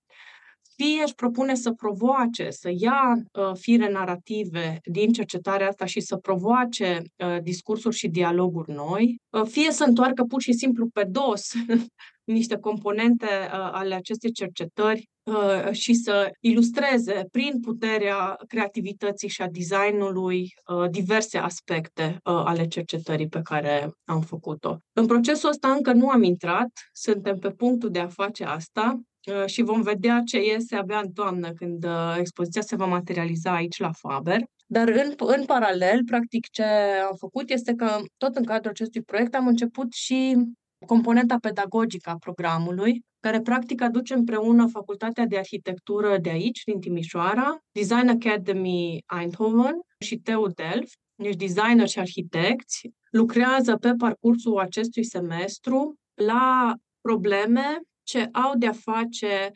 [0.81, 6.15] fie își propune să provoace, să ia uh, fire narrative din cercetarea asta și să
[6.15, 11.51] provoace uh, discursuri și dialoguri noi, uh, fie să întoarcă pur și simplu pe dos
[12.31, 19.47] niște componente uh, ale acestei cercetări uh, și să ilustreze prin puterea creativității și a
[19.47, 24.77] designului uh, diverse aspecte uh, ale cercetării pe care am făcut-o.
[24.93, 29.45] În procesul ăsta încă nu am intrat, suntem pe punctul de a face asta uh,
[29.45, 33.79] și vom vedea ce iese abia în toamnă, când uh, expoziția se va materializa aici
[33.79, 34.41] la Faber.
[34.65, 36.63] Dar în, în paralel, practic, ce
[37.09, 40.35] am făcut este că tot în cadrul acestui proiect am început și
[40.85, 47.57] componenta pedagogică a programului, care practic aduce împreună Facultatea de Arhitectură de aici, din Timișoara,
[47.71, 55.95] Design Academy Eindhoven și TU Delft, deci designer și arhitecți, lucrează pe parcursul acestui semestru
[56.13, 59.51] la probleme ce au de-a face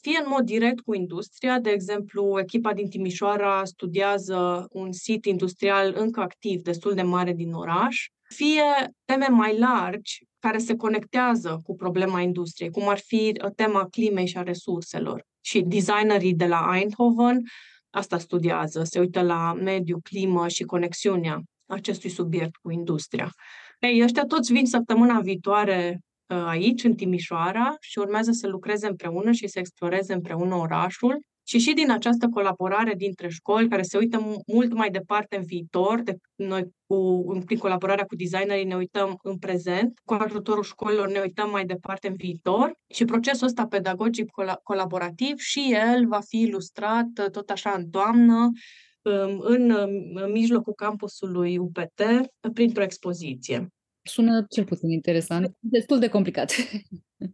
[0.00, 5.94] fie în mod direct cu industria, de exemplu, echipa din Timișoara studiază un sit industrial
[5.96, 8.62] încă activ, destul de mare din oraș, fie
[9.04, 14.26] teme mai largi care se conectează cu problema industriei, cum ar fi uh, tema climei
[14.26, 15.24] și a resurselor.
[15.40, 17.42] Și designerii de la Eindhoven
[17.90, 23.32] asta studiază, se uită la mediu, climă și conexiunea acestui subiect cu industria.
[23.78, 29.32] Ei, ăștia toți vin săptămâna viitoare uh, aici, în Timișoara, și urmează să lucreze împreună
[29.32, 31.20] și să exploreze împreună orașul
[31.50, 36.00] și și din această colaborare dintre școli, care se uită mult mai departe în viitor,
[36.00, 41.20] de noi cu, prin colaborarea cu designerii ne uităm în prezent, cu ajutorul școlilor ne
[41.20, 44.30] uităm mai departe în viitor și procesul ăsta pedagogic
[44.62, 48.50] colaborativ și el va fi ilustrat tot așa în toamnă,
[49.02, 49.70] um, în,
[50.14, 52.02] în mijlocul campusului UPT,
[52.52, 53.68] printr-o expoziție.
[54.02, 56.52] Sună cel puțin interesant, destul de complicat.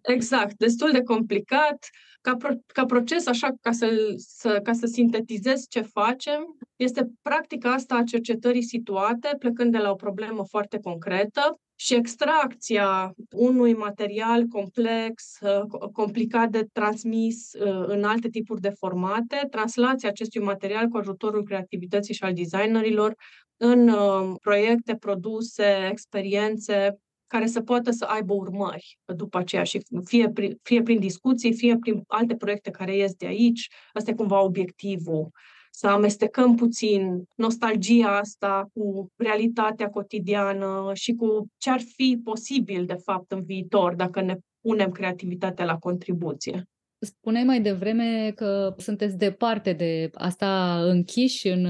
[0.02, 1.88] Exact, destul de complicat.
[2.20, 7.72] Ca, pro, ca proces, așa, ca să, să, ca să sintetizez ce facem, este practica
[7.72, 14.44] asta a cercetării situate, plecând de la o problemă foarte concretă și extracția unui material
[14.44, 20.96] complex, uh, complicat de transmis uh, în alte tipuri de formate, translația acestui material cu
[20.96, 23.14] ajutorul creativității și al designerilor
[23.56, 30.30] în uh, proiecte, produse, experiențe care să poată să aibă urmări după aceea și fie
[30.30, 33.68] prin, fie prin discuții, fie prin alte proiecte care ies de aici.
[33.92, 35.30] Asta e cumva obiectivul.
[35.78, 42.94] Să amestecăm puțin nostalgia asta cu realitatea cotidiană și cu ce ar fi posibil, de
[42.94, 46.68] fapt, în viitor, dacă ne punem creativitatea la contribuție.
[47.06, 51.68] Spuneai mai devreme că sunteți departe de asta închiși în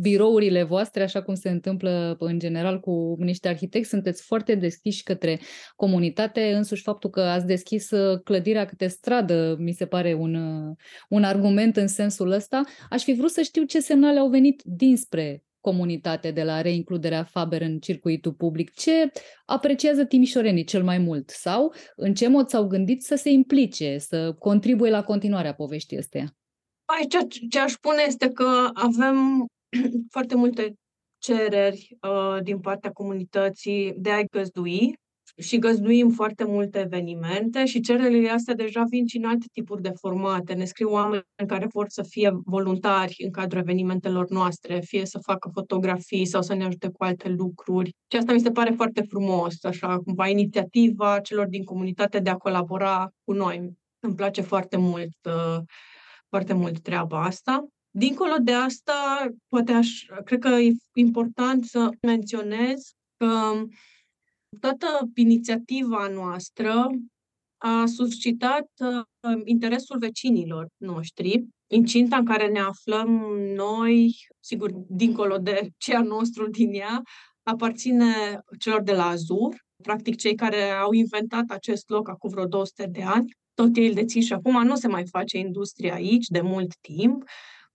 [0.00, 3.88] birourile voastre, așa cum se întâmplă în general cu niște arhitecți.
[3.88, 5.40] Sunteți foarte deschiși către
[5.76, 6.52] comunitate.
[6.54, 10.76] Însuși faptul că ați deschis uh, clădirea câte stradă mi se pare un, uh,
[11.08, 12.62] un argument în sensul ăsta.
[12.90, 17.60] Aș fi vrut să știu ce semnale au venit dinspre comunitate de la reincluderea Faber
[17.60, 18.72] în circuitul public?
[18.74, 19.10] Ce
[19.46, 21.30] apreciază timișorenii cel mai mult?
[21.30, 26.24] Sau în ce mod s-au gândit să se implice, să contribuie la continuarea poveștii astea?
[26.84, 27.16] Aici
[27.50, 29.46] ce aș spune este că avem
[30.14, 30.74] foarte multe
[31.18, 34.98] cereri uh, din partea comunității de a-i găzdui
[35.38, 39.92] și găzduim foarte multe evenimente și cererile astea deja vin și în alte tipuri de
[40.00, 40.52] formate.
[40.52, 45.50] Ne scriu oameni care vor să fie voluntari în cadrul evenimentelor noastre, fie să facă
[45.52, 47.94] fotografii sau să ne ajute cu alte lucruri.
[48.10, 52.36] Și asta mi se pare foarte frumos, așa, cumva inițiativa celor din comunitate de a
[52.36, 53.76] colabora cu noi.
[54.00, 55.62] Îmi place foarte mult, uh,
[56.28, 57.68] foarte mult treaba asta.
[57.90, 63.28] Dincolo de asta, poate aș, cred că e important să menționez că
[64.60, 66.90] Toată inițiativa noastră
[67.58, 73.08] a suscitat uh, interesul vecinilor noștri, incinta în care ne aflăm
[73.54, 77.02] noi, sigur, dincolo de cea nostru din ea,
[77.42, 82.86] aparține celor de la Azur, practic cei care au inventat acest loc acum vreo 200
[82.86, 83.36] de ani.
[83.54, 87.22] Tot ei îl dețin și acum nu se mai face industrie aici de mult timp.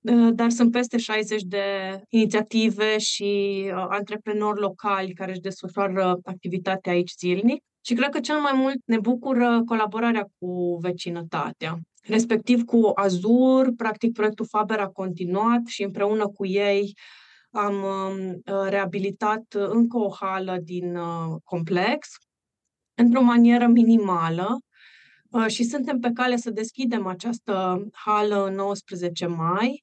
[0.03, 1.63] Uh, dar sunt peste 60 de
[2.09, 7.63] inițiative și uh, antreprenori locali care își desfășoară activitatea aici zilnic.
[7.85, 11.79] Și cred că cel mai mult ne bucură colaborarea cu vecinătatea.
[12.01, 16.93] Respectiv cu Azur, practic proiectul Faber a continuat și împreună cu ei
[17.51, 20.97] am um, uh, reabilitat încă o hală din
[21.43, 22.07] complex
[22.93, 24.57] într-o manieră minimală,
[25.47, 29.82] și suntem pe cale să deschidem această hală 19 mai,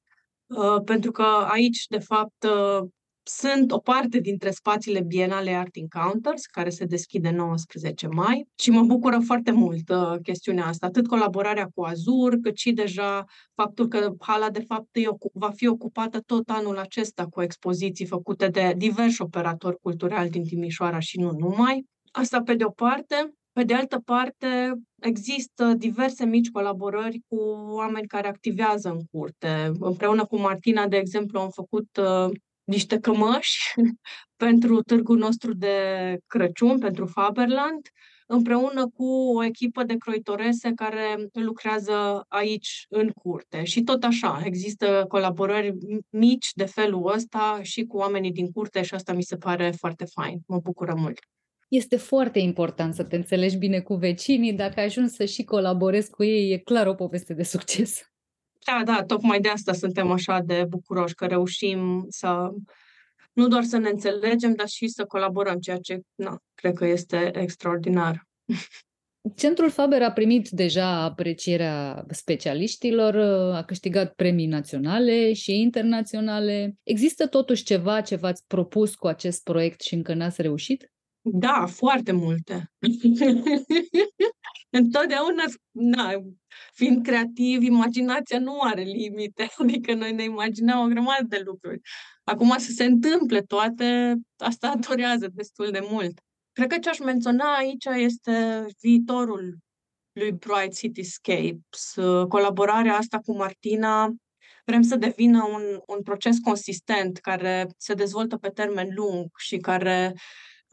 [0.85, 2.87] pentru că aici, de fapt, uh,
[3.23, 8.81] sunt o parte dintre spațiile bienale Art Encounters, care se deschide 19 mai și mă
[8.81, 13.25] bucură foarte mult uh, chestiunea asta, atât colaborarea cu Azur, cât și deja
[13.55, 14.87] faptul că hala, de fapt,
[15.33, 20.99] va fi ocupată tot anul acesta cu expoziții făcute de diversi operatori culturali din Timișoara
[20.99, 21.85] și nu numai.
[22.11, 23.33] Asta pe de o parte.
[23.53, 27.37] Pe de altă parte, există diverse mici colaborări cu
[27.69, 29.71] oameni care activează în curte.
[29.79, 33.73] Împreună cu Martina, de exemplu, am făcut uh, niște cămăși
[34.43, 35.75] pentru târgul nostru de
[36.27, 37.81] Crăciun, pentru Faberland,
[38.27, 43.63] împreună cu o echipă de croitorese care lucrează aici în curte.
[43.63, 45.73] Și tot așa, există colaborări
[46.09, 50.05] mici de felul ăsta și cu oamenii din curte și asta mi se pare foarte
[50.05, 50.39] fain.
[50.47, 51.19] Mă bucură mult.
[51.71, 54.53] Este foarte important să te înțelegi bine cu vecinii.
[54.53, 58.01] Dacă ajungi să și colaborezi cu ei, e clar o poveste de succes.
[58.65, 62.49] Da, da, tocmai de asta suntem așa de bucuroși, că reușim să
[63.33, 67.31] nu doar să ne înțelegem, dar și să colaborăm, ceea ce, na, cred că este
[67.33, 68.27] extraordinar.
[69.35, 73.15] Centrul Faber a primit deja aprecierea specialiștilor,
[73.55, 76.75] a câștigat premii naționale și internaționale.
[76.83, 80.90] Există totuși ceva ce v-ați propus cu acest proiect și încă n-ați reușit?
[81.21, 82.71] Da, foarte multe.
[84.69, 86.11] Întotdeauna, na,
[86.73, 89.49] fiind creativ, imaginația nu are limite.
[89.61, 91.79] Adică noi ne imaginăm o grămadă de lucruri.
[92.23, 96.19] Acum să se întâmple toate, asta durează destul de mult.
[96.51, 99.57] Cred că ce aș menționa aici este viitorul
[100.11, 101.93] lui Bright Cityscapes.
[102.27, 104.13] Colaborarea asta cu Martina
[104.65, 110.13] vrem să devină un, un proces consistent care se dezvoltă pe termen lung și care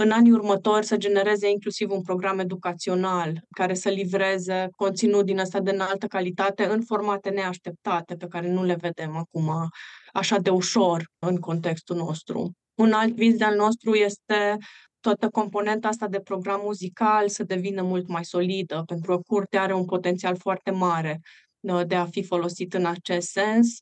[0.00, 5.60] în anii următori să genereze inclusiv un program educațional care să livreze conținut din asta
[5.60, 9.68] de înaltă calitate în formate neașteptate pe care nu le vedem acum
[10.12, 12.52] așa de ușor în contextul nostru.
[12.74, 14.56] Un alt vis de-al nostru este
[15.00, 19.74] toată componenta asta de program muzical să devină mult mai solidă, pentru că curtea are
[19.74, 21.20] un potențial foarte mare
[21.60, 23.78] uh, de a fi folosit în acest sens,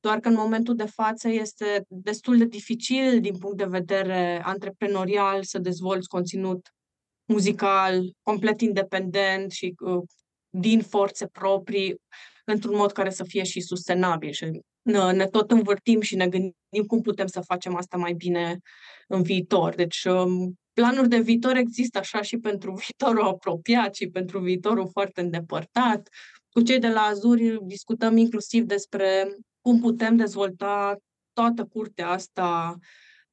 [0.00, 5.42] doar că în momentul de față este destul de dificil din punct de vedere antreprenorial
[5.42, 6.74] să dezvolți conținut
[7.24, 10.02] muzical complet independent și uh,
[10.50, 12.00] din forțe proprii
[12.44, 14.32] într-un mod care să fie și sustenabil.
[14.32, 14.60] Și
[15.12, 18.58] ne tot învârtim și ne gândim cum putem să facem asta mai bine
[19.08, 19.74] în viitor.
[19.74, 25.20] Deci um, planuri de viitor există așa și pentru viitorul apropiat și pentru viitorul foarte
[25.20, 26.08] îndepărtat.
[26.50, 30.96] Cu cei de la Azuri discutăm inclusiv despre cum putem dezvolta
[31.32, 32.78] toată curtea asta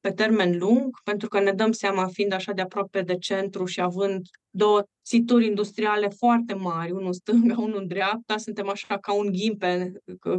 [0.00, 3.80] pe termen lung, pentru că ne dăm seama, fiind așa de aproape de centru și
[3.80, 9.12] având două situri industriale foarte mari, unul în stânga, unul în dreapta, suntem așa ca
[9.12, 9.92] un ghimpe,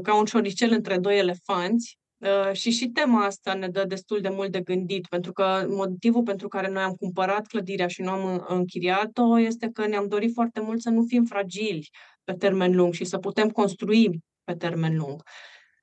[0.04, 1.98] ca un șoricel între doi elefanți.
[2.18, 6.24] Uh, și și tema asta ne dă destul de mult de gândit, pentru că motivul
[6.24, 10.60] pentru care noi am cumpărat clădirea și nu am închiriat-o este că ne-am dorit foarte
[10.60, 11.90] mult să nu fim fragili
[12.24, 15.22] pe termen lung și să putem construi pe termen lung.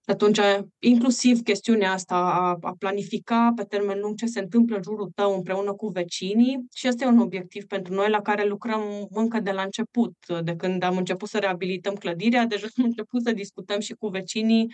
[0.06, 0.38] Atunci,
[0.78, 5.34] inclusiv chestiunea asta a, a planifica pe termen lung ce se întâmplă în jurul tău
[5.34, 9.62] împreună cu vecinii și este un obiectiv pentru noi la care lucrăm încă de la
[9.62, 10.14] început.
[10.42, 14.72] De când am început să reabilităm clădirea, deja am început să discutăm și cu vecinii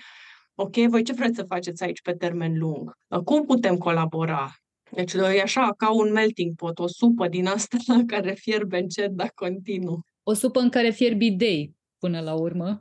[0.54, 2.92] ok, voi ce vreți să faceți aici pe termen lung?
[3.24, 4.52] Cum putem colabora?
[4.90, 7.76] Deci e așa ca un melting pot, o supă din asta
[8.06, 10.00] care fierbe încet, dar continuu.
[10.22, 12.80] O supă în care fierbi idei până la urmă.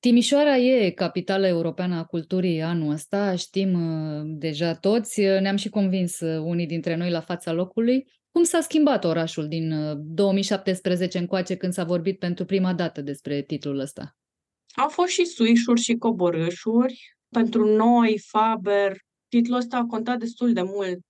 [0.00, 0.08] Da.
[0.08, 6.20] Timișoara e capitala europeană a culturii anul ăsta, știm uh, deja toți, ne-am și convins
[6.20, 8.06] uh, unii dintre noi la fața locului.
[8.30, 13.42] Cum s-a schimbat orașul din 2017 uh, încoace când s-a vorbit pentru prima dată despre
[13.42, 14.16] titlul ăsta?
[14.74, 17.16] Au fost și suișuri și coborâșuri.
[17.28, 18.96] Pentru noi, Faber,
[19.28, 21.04] titlul ăsta a contat destul de mult.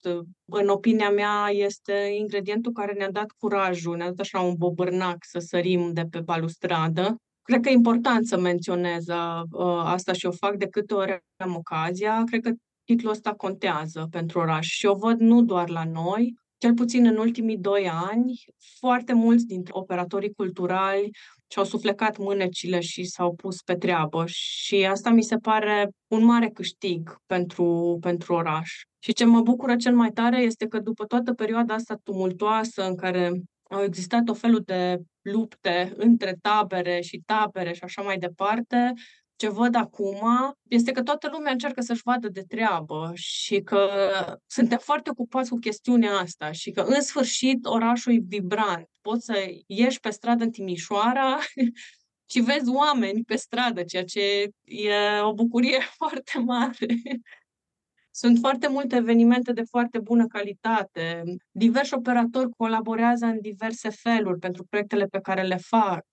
[0.45, 5.39] În opinia mea, este ingredientul care ne-a dat curajul, ne-a dat așa un bobârnac să
[5.39, 7.17] sărim de pe balustradă.
[7.51, 11.55] Cred că e important să menționez uh, asta și o fac de câte ori am
[11.57, 12.23] ocazia.
[12.27, 12.51] Cred că
[12.85, 17.17] titlul ăsta contează pentru oraș și o văd nu doar la noi, cel puțin în
[17.17, 18.45] ultimii doi ani,
[18.79, 21.11] foarte mulți dintre operatorii culturali
[21.53, 26.49] și-au suflecat mânecile și s-au pus pe treabă și asta mi se pare un mare
[26.49, 28.71] câștig pentru, pentru oraș.
[28.99, 32.97] Și ce mă bucură cel mai tare este că după toată perioada asta tumultoasă în
[32.97, 38.93] care au existat o felul de lupte între tabere și tabere și așa mai departe,
[39.37, 40.21] ce văd acum
[40.69, 43.89] este că toată lumea încearcă să-și vadă de treabă și că
[44.47, 48.89] suntem foarte ocupați cu chestiunea asta și că în sfârșit orașul e vibrant.
[49.01, 51.39] Poți să ieși pe stradă în Timișoara
[52.33, 56.87] și vezi oameni pe stradă, ceea ce e o bucurie foarte mare.
[58.11, 61.23] Sunt foarte multe evenimente de foarte bună calitate.
[61.51, 66.05] Diversi operatori colaborează în diverse feluri pentru proiectele pe care le fac,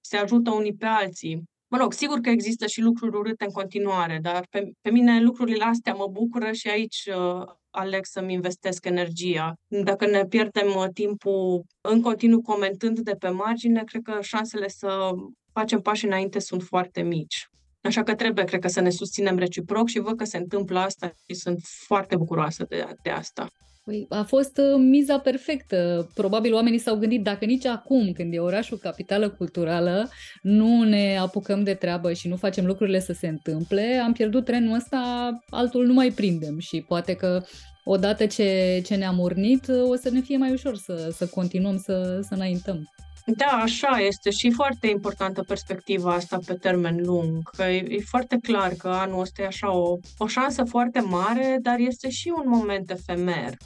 [0.00, 1.42] se ajută unii pe alții.
[1.74, 5.64] Mă rog, sigur că există și lucruri urâte în continuare, dar pe, pe mine lucrurile
[5.64, 9.54] astea mă bucură și aici uh, aleg să-mi investesc energia.
[9.66, 15.10] Dacă ne pierdem uh, timpul în continuu comentând de pe margine, cred că șansele să
[15.52, 17.48] facem pași înainte sunt foarte mici.
[17.84, 21.12] Așa că trebuie, cred că, să ne susținem reciproc și văd că se întâmplă asta
[21.28, 23.48] și sunt foarte bucuroasă de, de asta.
[23.84, 26.10] Păi a fost uh, miza perfectă.
[26.14, 30.08] Probabil oamenii s-au gândit, dacă nici acum, când e orașul capitală culturală,
[30.42, 34.74] nu ne apucăm de treabă și nu facem lucrurile să se întâmple, am pierdut trenul
[34.74, 37.42] ăsta, altul nu mai prindem și poate că
[37.84, 42.20] odată ce, ce ne-am urnit, o să ne fie mai ușor să, să continuăm să,
[42.28, 42.88] să înaintăm.
[43.26, 48.38] Da, așa este și foarte importantă perspectiva asta pe termen lung, că e, e foarte
[48.42, 52.48] clar că anul ăsta e așa o, o șansă foarte mare, dar este și un
[52.48, 53.56] moment efemer.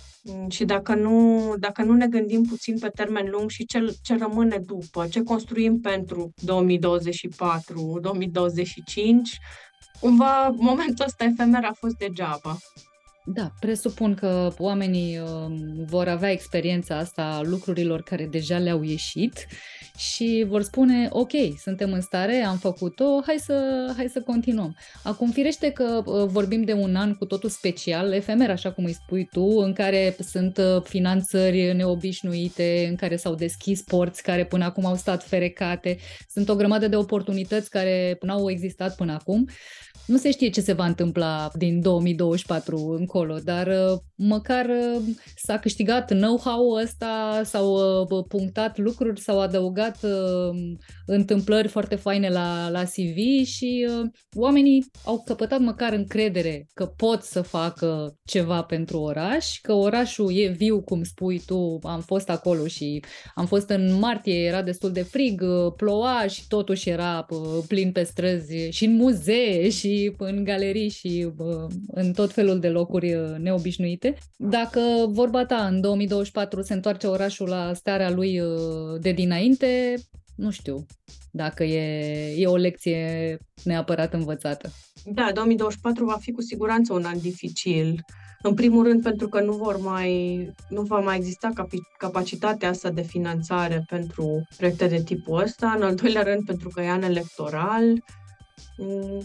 [0.48, 4.58] Și dacă nu, dacă nu ne gândim puțin pe termen lung și ce, ce rămâne
[4.58, 9.38] după, ce construim pentru 2024, 2025,
[10.00, 12.56] cumva momentul ăsta efemer a fost degeaba.
[13.30, 15.28] Da, presupun că oamenii uh,
[15.86, 19.46] vor avea experiența asta a lucrurilor care deja le-au ieșit
[19.96, 21.30] și vor spune, ok,
[21.62, 24.76] suntem în stare, am făcut-o, hai să, hai să continuăm.
[25.02, 28.96] Acum, firește că uh, vorbim de un an cu totul special, efemer, așa cum îi
[29.04, 34.64] spui tu, în care sunt uh, finanțări neobișnuite, în care s-au deschis porți care până
[34.64, 35.98] acum au stat ferecate,
[36.28, 39.48] sunt o grămadă de oportunități care nu au existat până acum.
[40.08, 45.02] Nu se știe ce se va întâmpla din 2024 încolo, dar uh, măcar uh,
[45.36, 47.72] s-a câștigat know-how ăsta, s-au
[48.10, 49.98] uh, punctat lucruri, s-au adăugat
[51.06, 53.88] întâmplări foarte faine la, la CV și
[54.36, 60.48] oamenii au căpătat măcar încredere că pot să facă ceva pentru oraș, că orașul e
[60.48, 63.04] viu, cum spui tu, am fost acolo și
[63.34, 65.42] am fost în martie, era destul de frig,
[65.76, 67.26] ploua și totuși era
[67.68, 71.28] plin pe străzi și în muzee și în galerii și
[71.86, 74.16] în tot felul de locuri uh, neobișnuite.
[74.36, 79.94] Dacă vorba ta în 2024 se întoarce orașul la starea lui uh, de dinainte,
[80.36, 80.86] nu știu
[81.30, 84.70] dacă e, e o lecție neapărat învățată.
[85.04, 88.04] Da, 2024 va fi cu siguranță un an dificil.
[88.42, 92.90] În primul rând pentru că nu vor mai, nu va mai exista capi- capacitatea asta
[92.90, 95.74] de finanțare pentru proiecte de tipul ăsta.
[95.76, 98.27] În al doilea rând pentru că e an electoral Mm,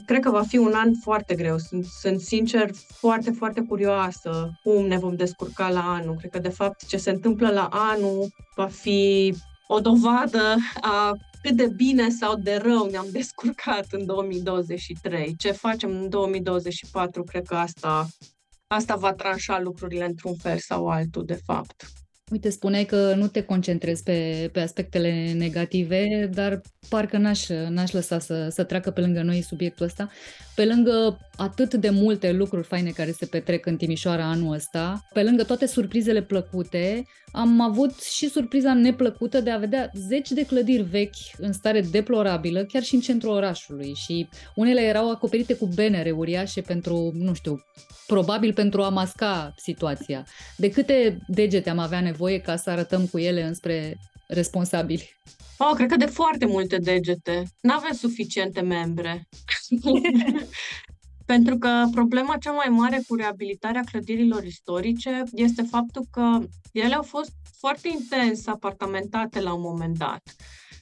[0.05, 1.57] cred că va fi un an foarte greu.
[1.57, 6.15] Sunt, sunt sincer foarte, foarte curioasă cum ne vom descurca la anul.
[6.15, 9.33] Cred că, de fapt, ce se întâmplă la anul va fi
[9.67, 15.35] o dovadă a cât de bine sau de rău ne-am descurcat în 2023.
[15.35, 18.07] Ce facem în 2024, cred că asta,
[18.67, 21.83] asta va tranșa lucrurile într-un fel sau altul, de fapt.
[22.31, 28.19] Uite, spuneai că nu te concentrezi pe, pe aspectele negative, dar parcă n-aș, n-aș lăsa
[28.19, 30.09] să, să treacă pe lângă noi subiectul ăsta.
[30.55, 35.23] Pe lângă atât de multe lucruri faine care se petrec în Timișoara anul ăsta, pe
[35.23, 40.81] lângă toate surprizele plăcute, am avut și surpriza neplăcută de a vedea zeci de clădiri
[40.83, 46.11] vechi în stare deplorabilă, chiar și în centrul orașului și unele erau acoperite cu benere
[46.11, 47.63] uriașe pentru, nu știu,
[48.07, 50.25] probabil pentru a masca situația.
[50.57, 52.12] De câte degete am avea nevoie
[52.43, 53.97] ca să arătăm cu ele înspre
[54.27, 55.15] responsabili?
[55.57, 57.43] Oh, cred că de foarte multe degete.
[57.61, 59.27] Nu avem suficiente membre.
[61.25, 66.39] Pentru că problema cea mai mare cu reabilitarea clădirilor istorice este faptul că
[66.71, 70.21] ele au fost foarte intens apartamentate la un moment dat.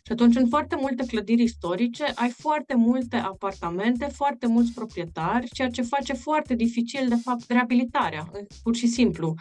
[0.05, 5.69] Și atunci, în foarte multe clădiri istorice, ai foarte multe apartamente, foarte mulți proprietari, ceea
[5.69, 8.31] ce face foarte dificil, de fapt, reabilitarea,
[8.63, 9.35] pur și simplu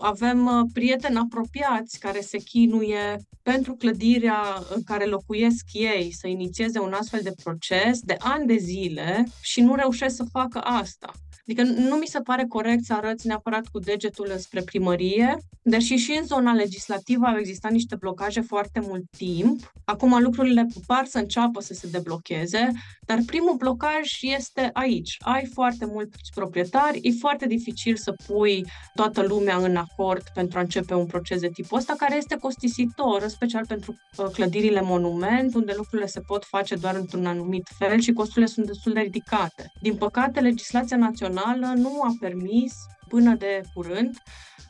[0.00, 4.42] avem uh, prieteni apropiați care se chinuie pentru clădirea
[4.74, 9.60] în care locuiesc ei să inițieze un astfel de proces de ani de zile și
[9.60, 11.12] nu reușesc să facă asta.
[11.50, 16.16] Adică nu mi se pare corect să arăți neapărat cu degetul spre primărie, deși și
[16.20, 19.72] în zona legislativă au existat niște blocaje foarte mult timp.
[19.84, 22.70] Acum lucrurile par să înceapă să se deblocheze,
[23.06, 25.16] dar primul blocaj este aici.
[25.18, 30.60] Ai foarte mulți proprietari, e foarte dificil să pui toată lumea în acord pentru a
[30.60, 35.54] începe un proces de tipul ăsta, care este costisitor, în special pentru uh, clădirile monument,
[35.54, 39.72] unde lucrurile se pot face doar într-un anumit fel și costurile sunt destul de ridicate.
[39.80, 41.38] Din păcate, legislația națională
[41.74, 42.72] nu a permis
[43.08, 44.16] până de curând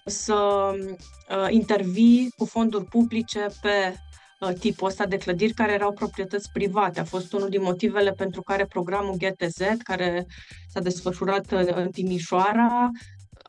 [0.05, 3.95] să uh, intervii cu fonduri publice pe
[4.41, 7.01] Uh, tipul ăsta de clădiri care erau proprietăți private.
[7.01, 10.27] A fost unul din motivele pentru care programul GTZ, care
[10.69, 12.91] s-a desfășurat în Timișoara,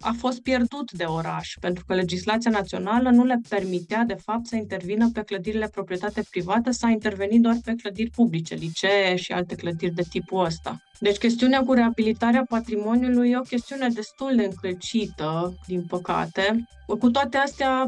[0.02, 4.56] a fost pierdut de oraș, pentru că legislația națională nu le permitea, de fapt, să
[4.56, 9.93] intervină pe clădirile proprietate privată, s-a intervenit doar pe clădiri publice, licee și alte clădiri
[9.93, 10.82] de tipul ăsta.
[10.99, 16.66] Deci chestiunea cu reabilitarea patrimoniului e o chestiune destul de încălcită, din păcate.
[16.99, 17.86] Cu toate astea,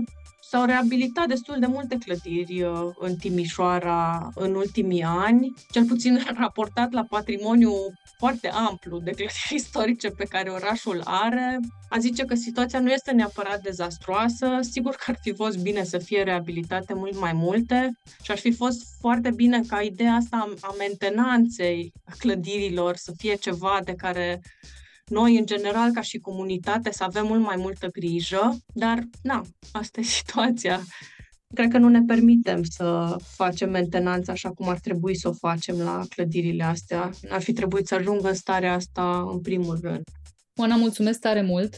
[0.54, 6.92] S-au reabilitat destul de multe clădiri uh, în Timișoara în ultimii ani, cel puțin raportat
[6.92, 7.74] la patrimoniu
[8.18, 11.60] foarte amplu de clădiri istorice pe care orașul are.
[11.90, 15.98] A zice că situația nu este neapărat dezastruoasă, sigur că ar fi fost bine să
[15.98, 17.92] fie reabilitate mult mai multe
[18.22, 23.80] și ar fi fost foarte bine ca ideea asta a mentenanței clădirilor să fie ceva
[23.84, 24.42] de care
[25.14, 29.42] noi, în general, ca și comunitate, să avem mult mai multă grijă, dar, na,
[29.72, 30.82] asta e situația.
[31.56, 35.78] Cred că nu ne permitem să facem mentenanță așa cum ar trebui să o facem
[35.78, 37.12] la clădirile astea.
[37.30, 40.04] Ar fi trebuit să ajungă în starea asta în primul rând.
[40.56, 41.76] Oana, mulțumesc tare mult!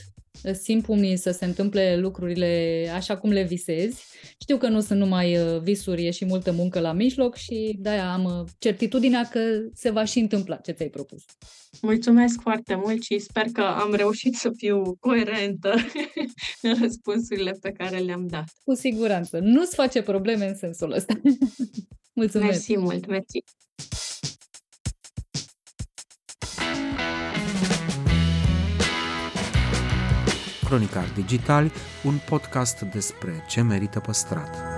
[0.62, 4.04] Simt pumnii să se întâmple lucrurile așa cum le visezi.
[4.42, 8.14] Știu că nu sunt numai uh, visuri, e și multă muncă la mijloc și de-aia
[8.14, 9.40] am uh, certitudinea că
[9.74, 11.24] se va și întâmpla ce ți-ai propus.
[11.82, 15.76] Mulțumesc foarte mult și sper că am reușit să fiu coerentă
[16.62, 18.44] în răspunsurile pe care le-am dat.
[18.64, 19.40] Cu siguranță.
[19.40, 21.14] Nu-ți face probleme în sensul ăsta.
[22.14, 22.52] Mulțumesc!
[22.52, 23.44] Mersi mult, mersi!
[30.66, 31.72] Cronicar Digital,
[32.04, 34.75] un podcast despre ce merită păstrat.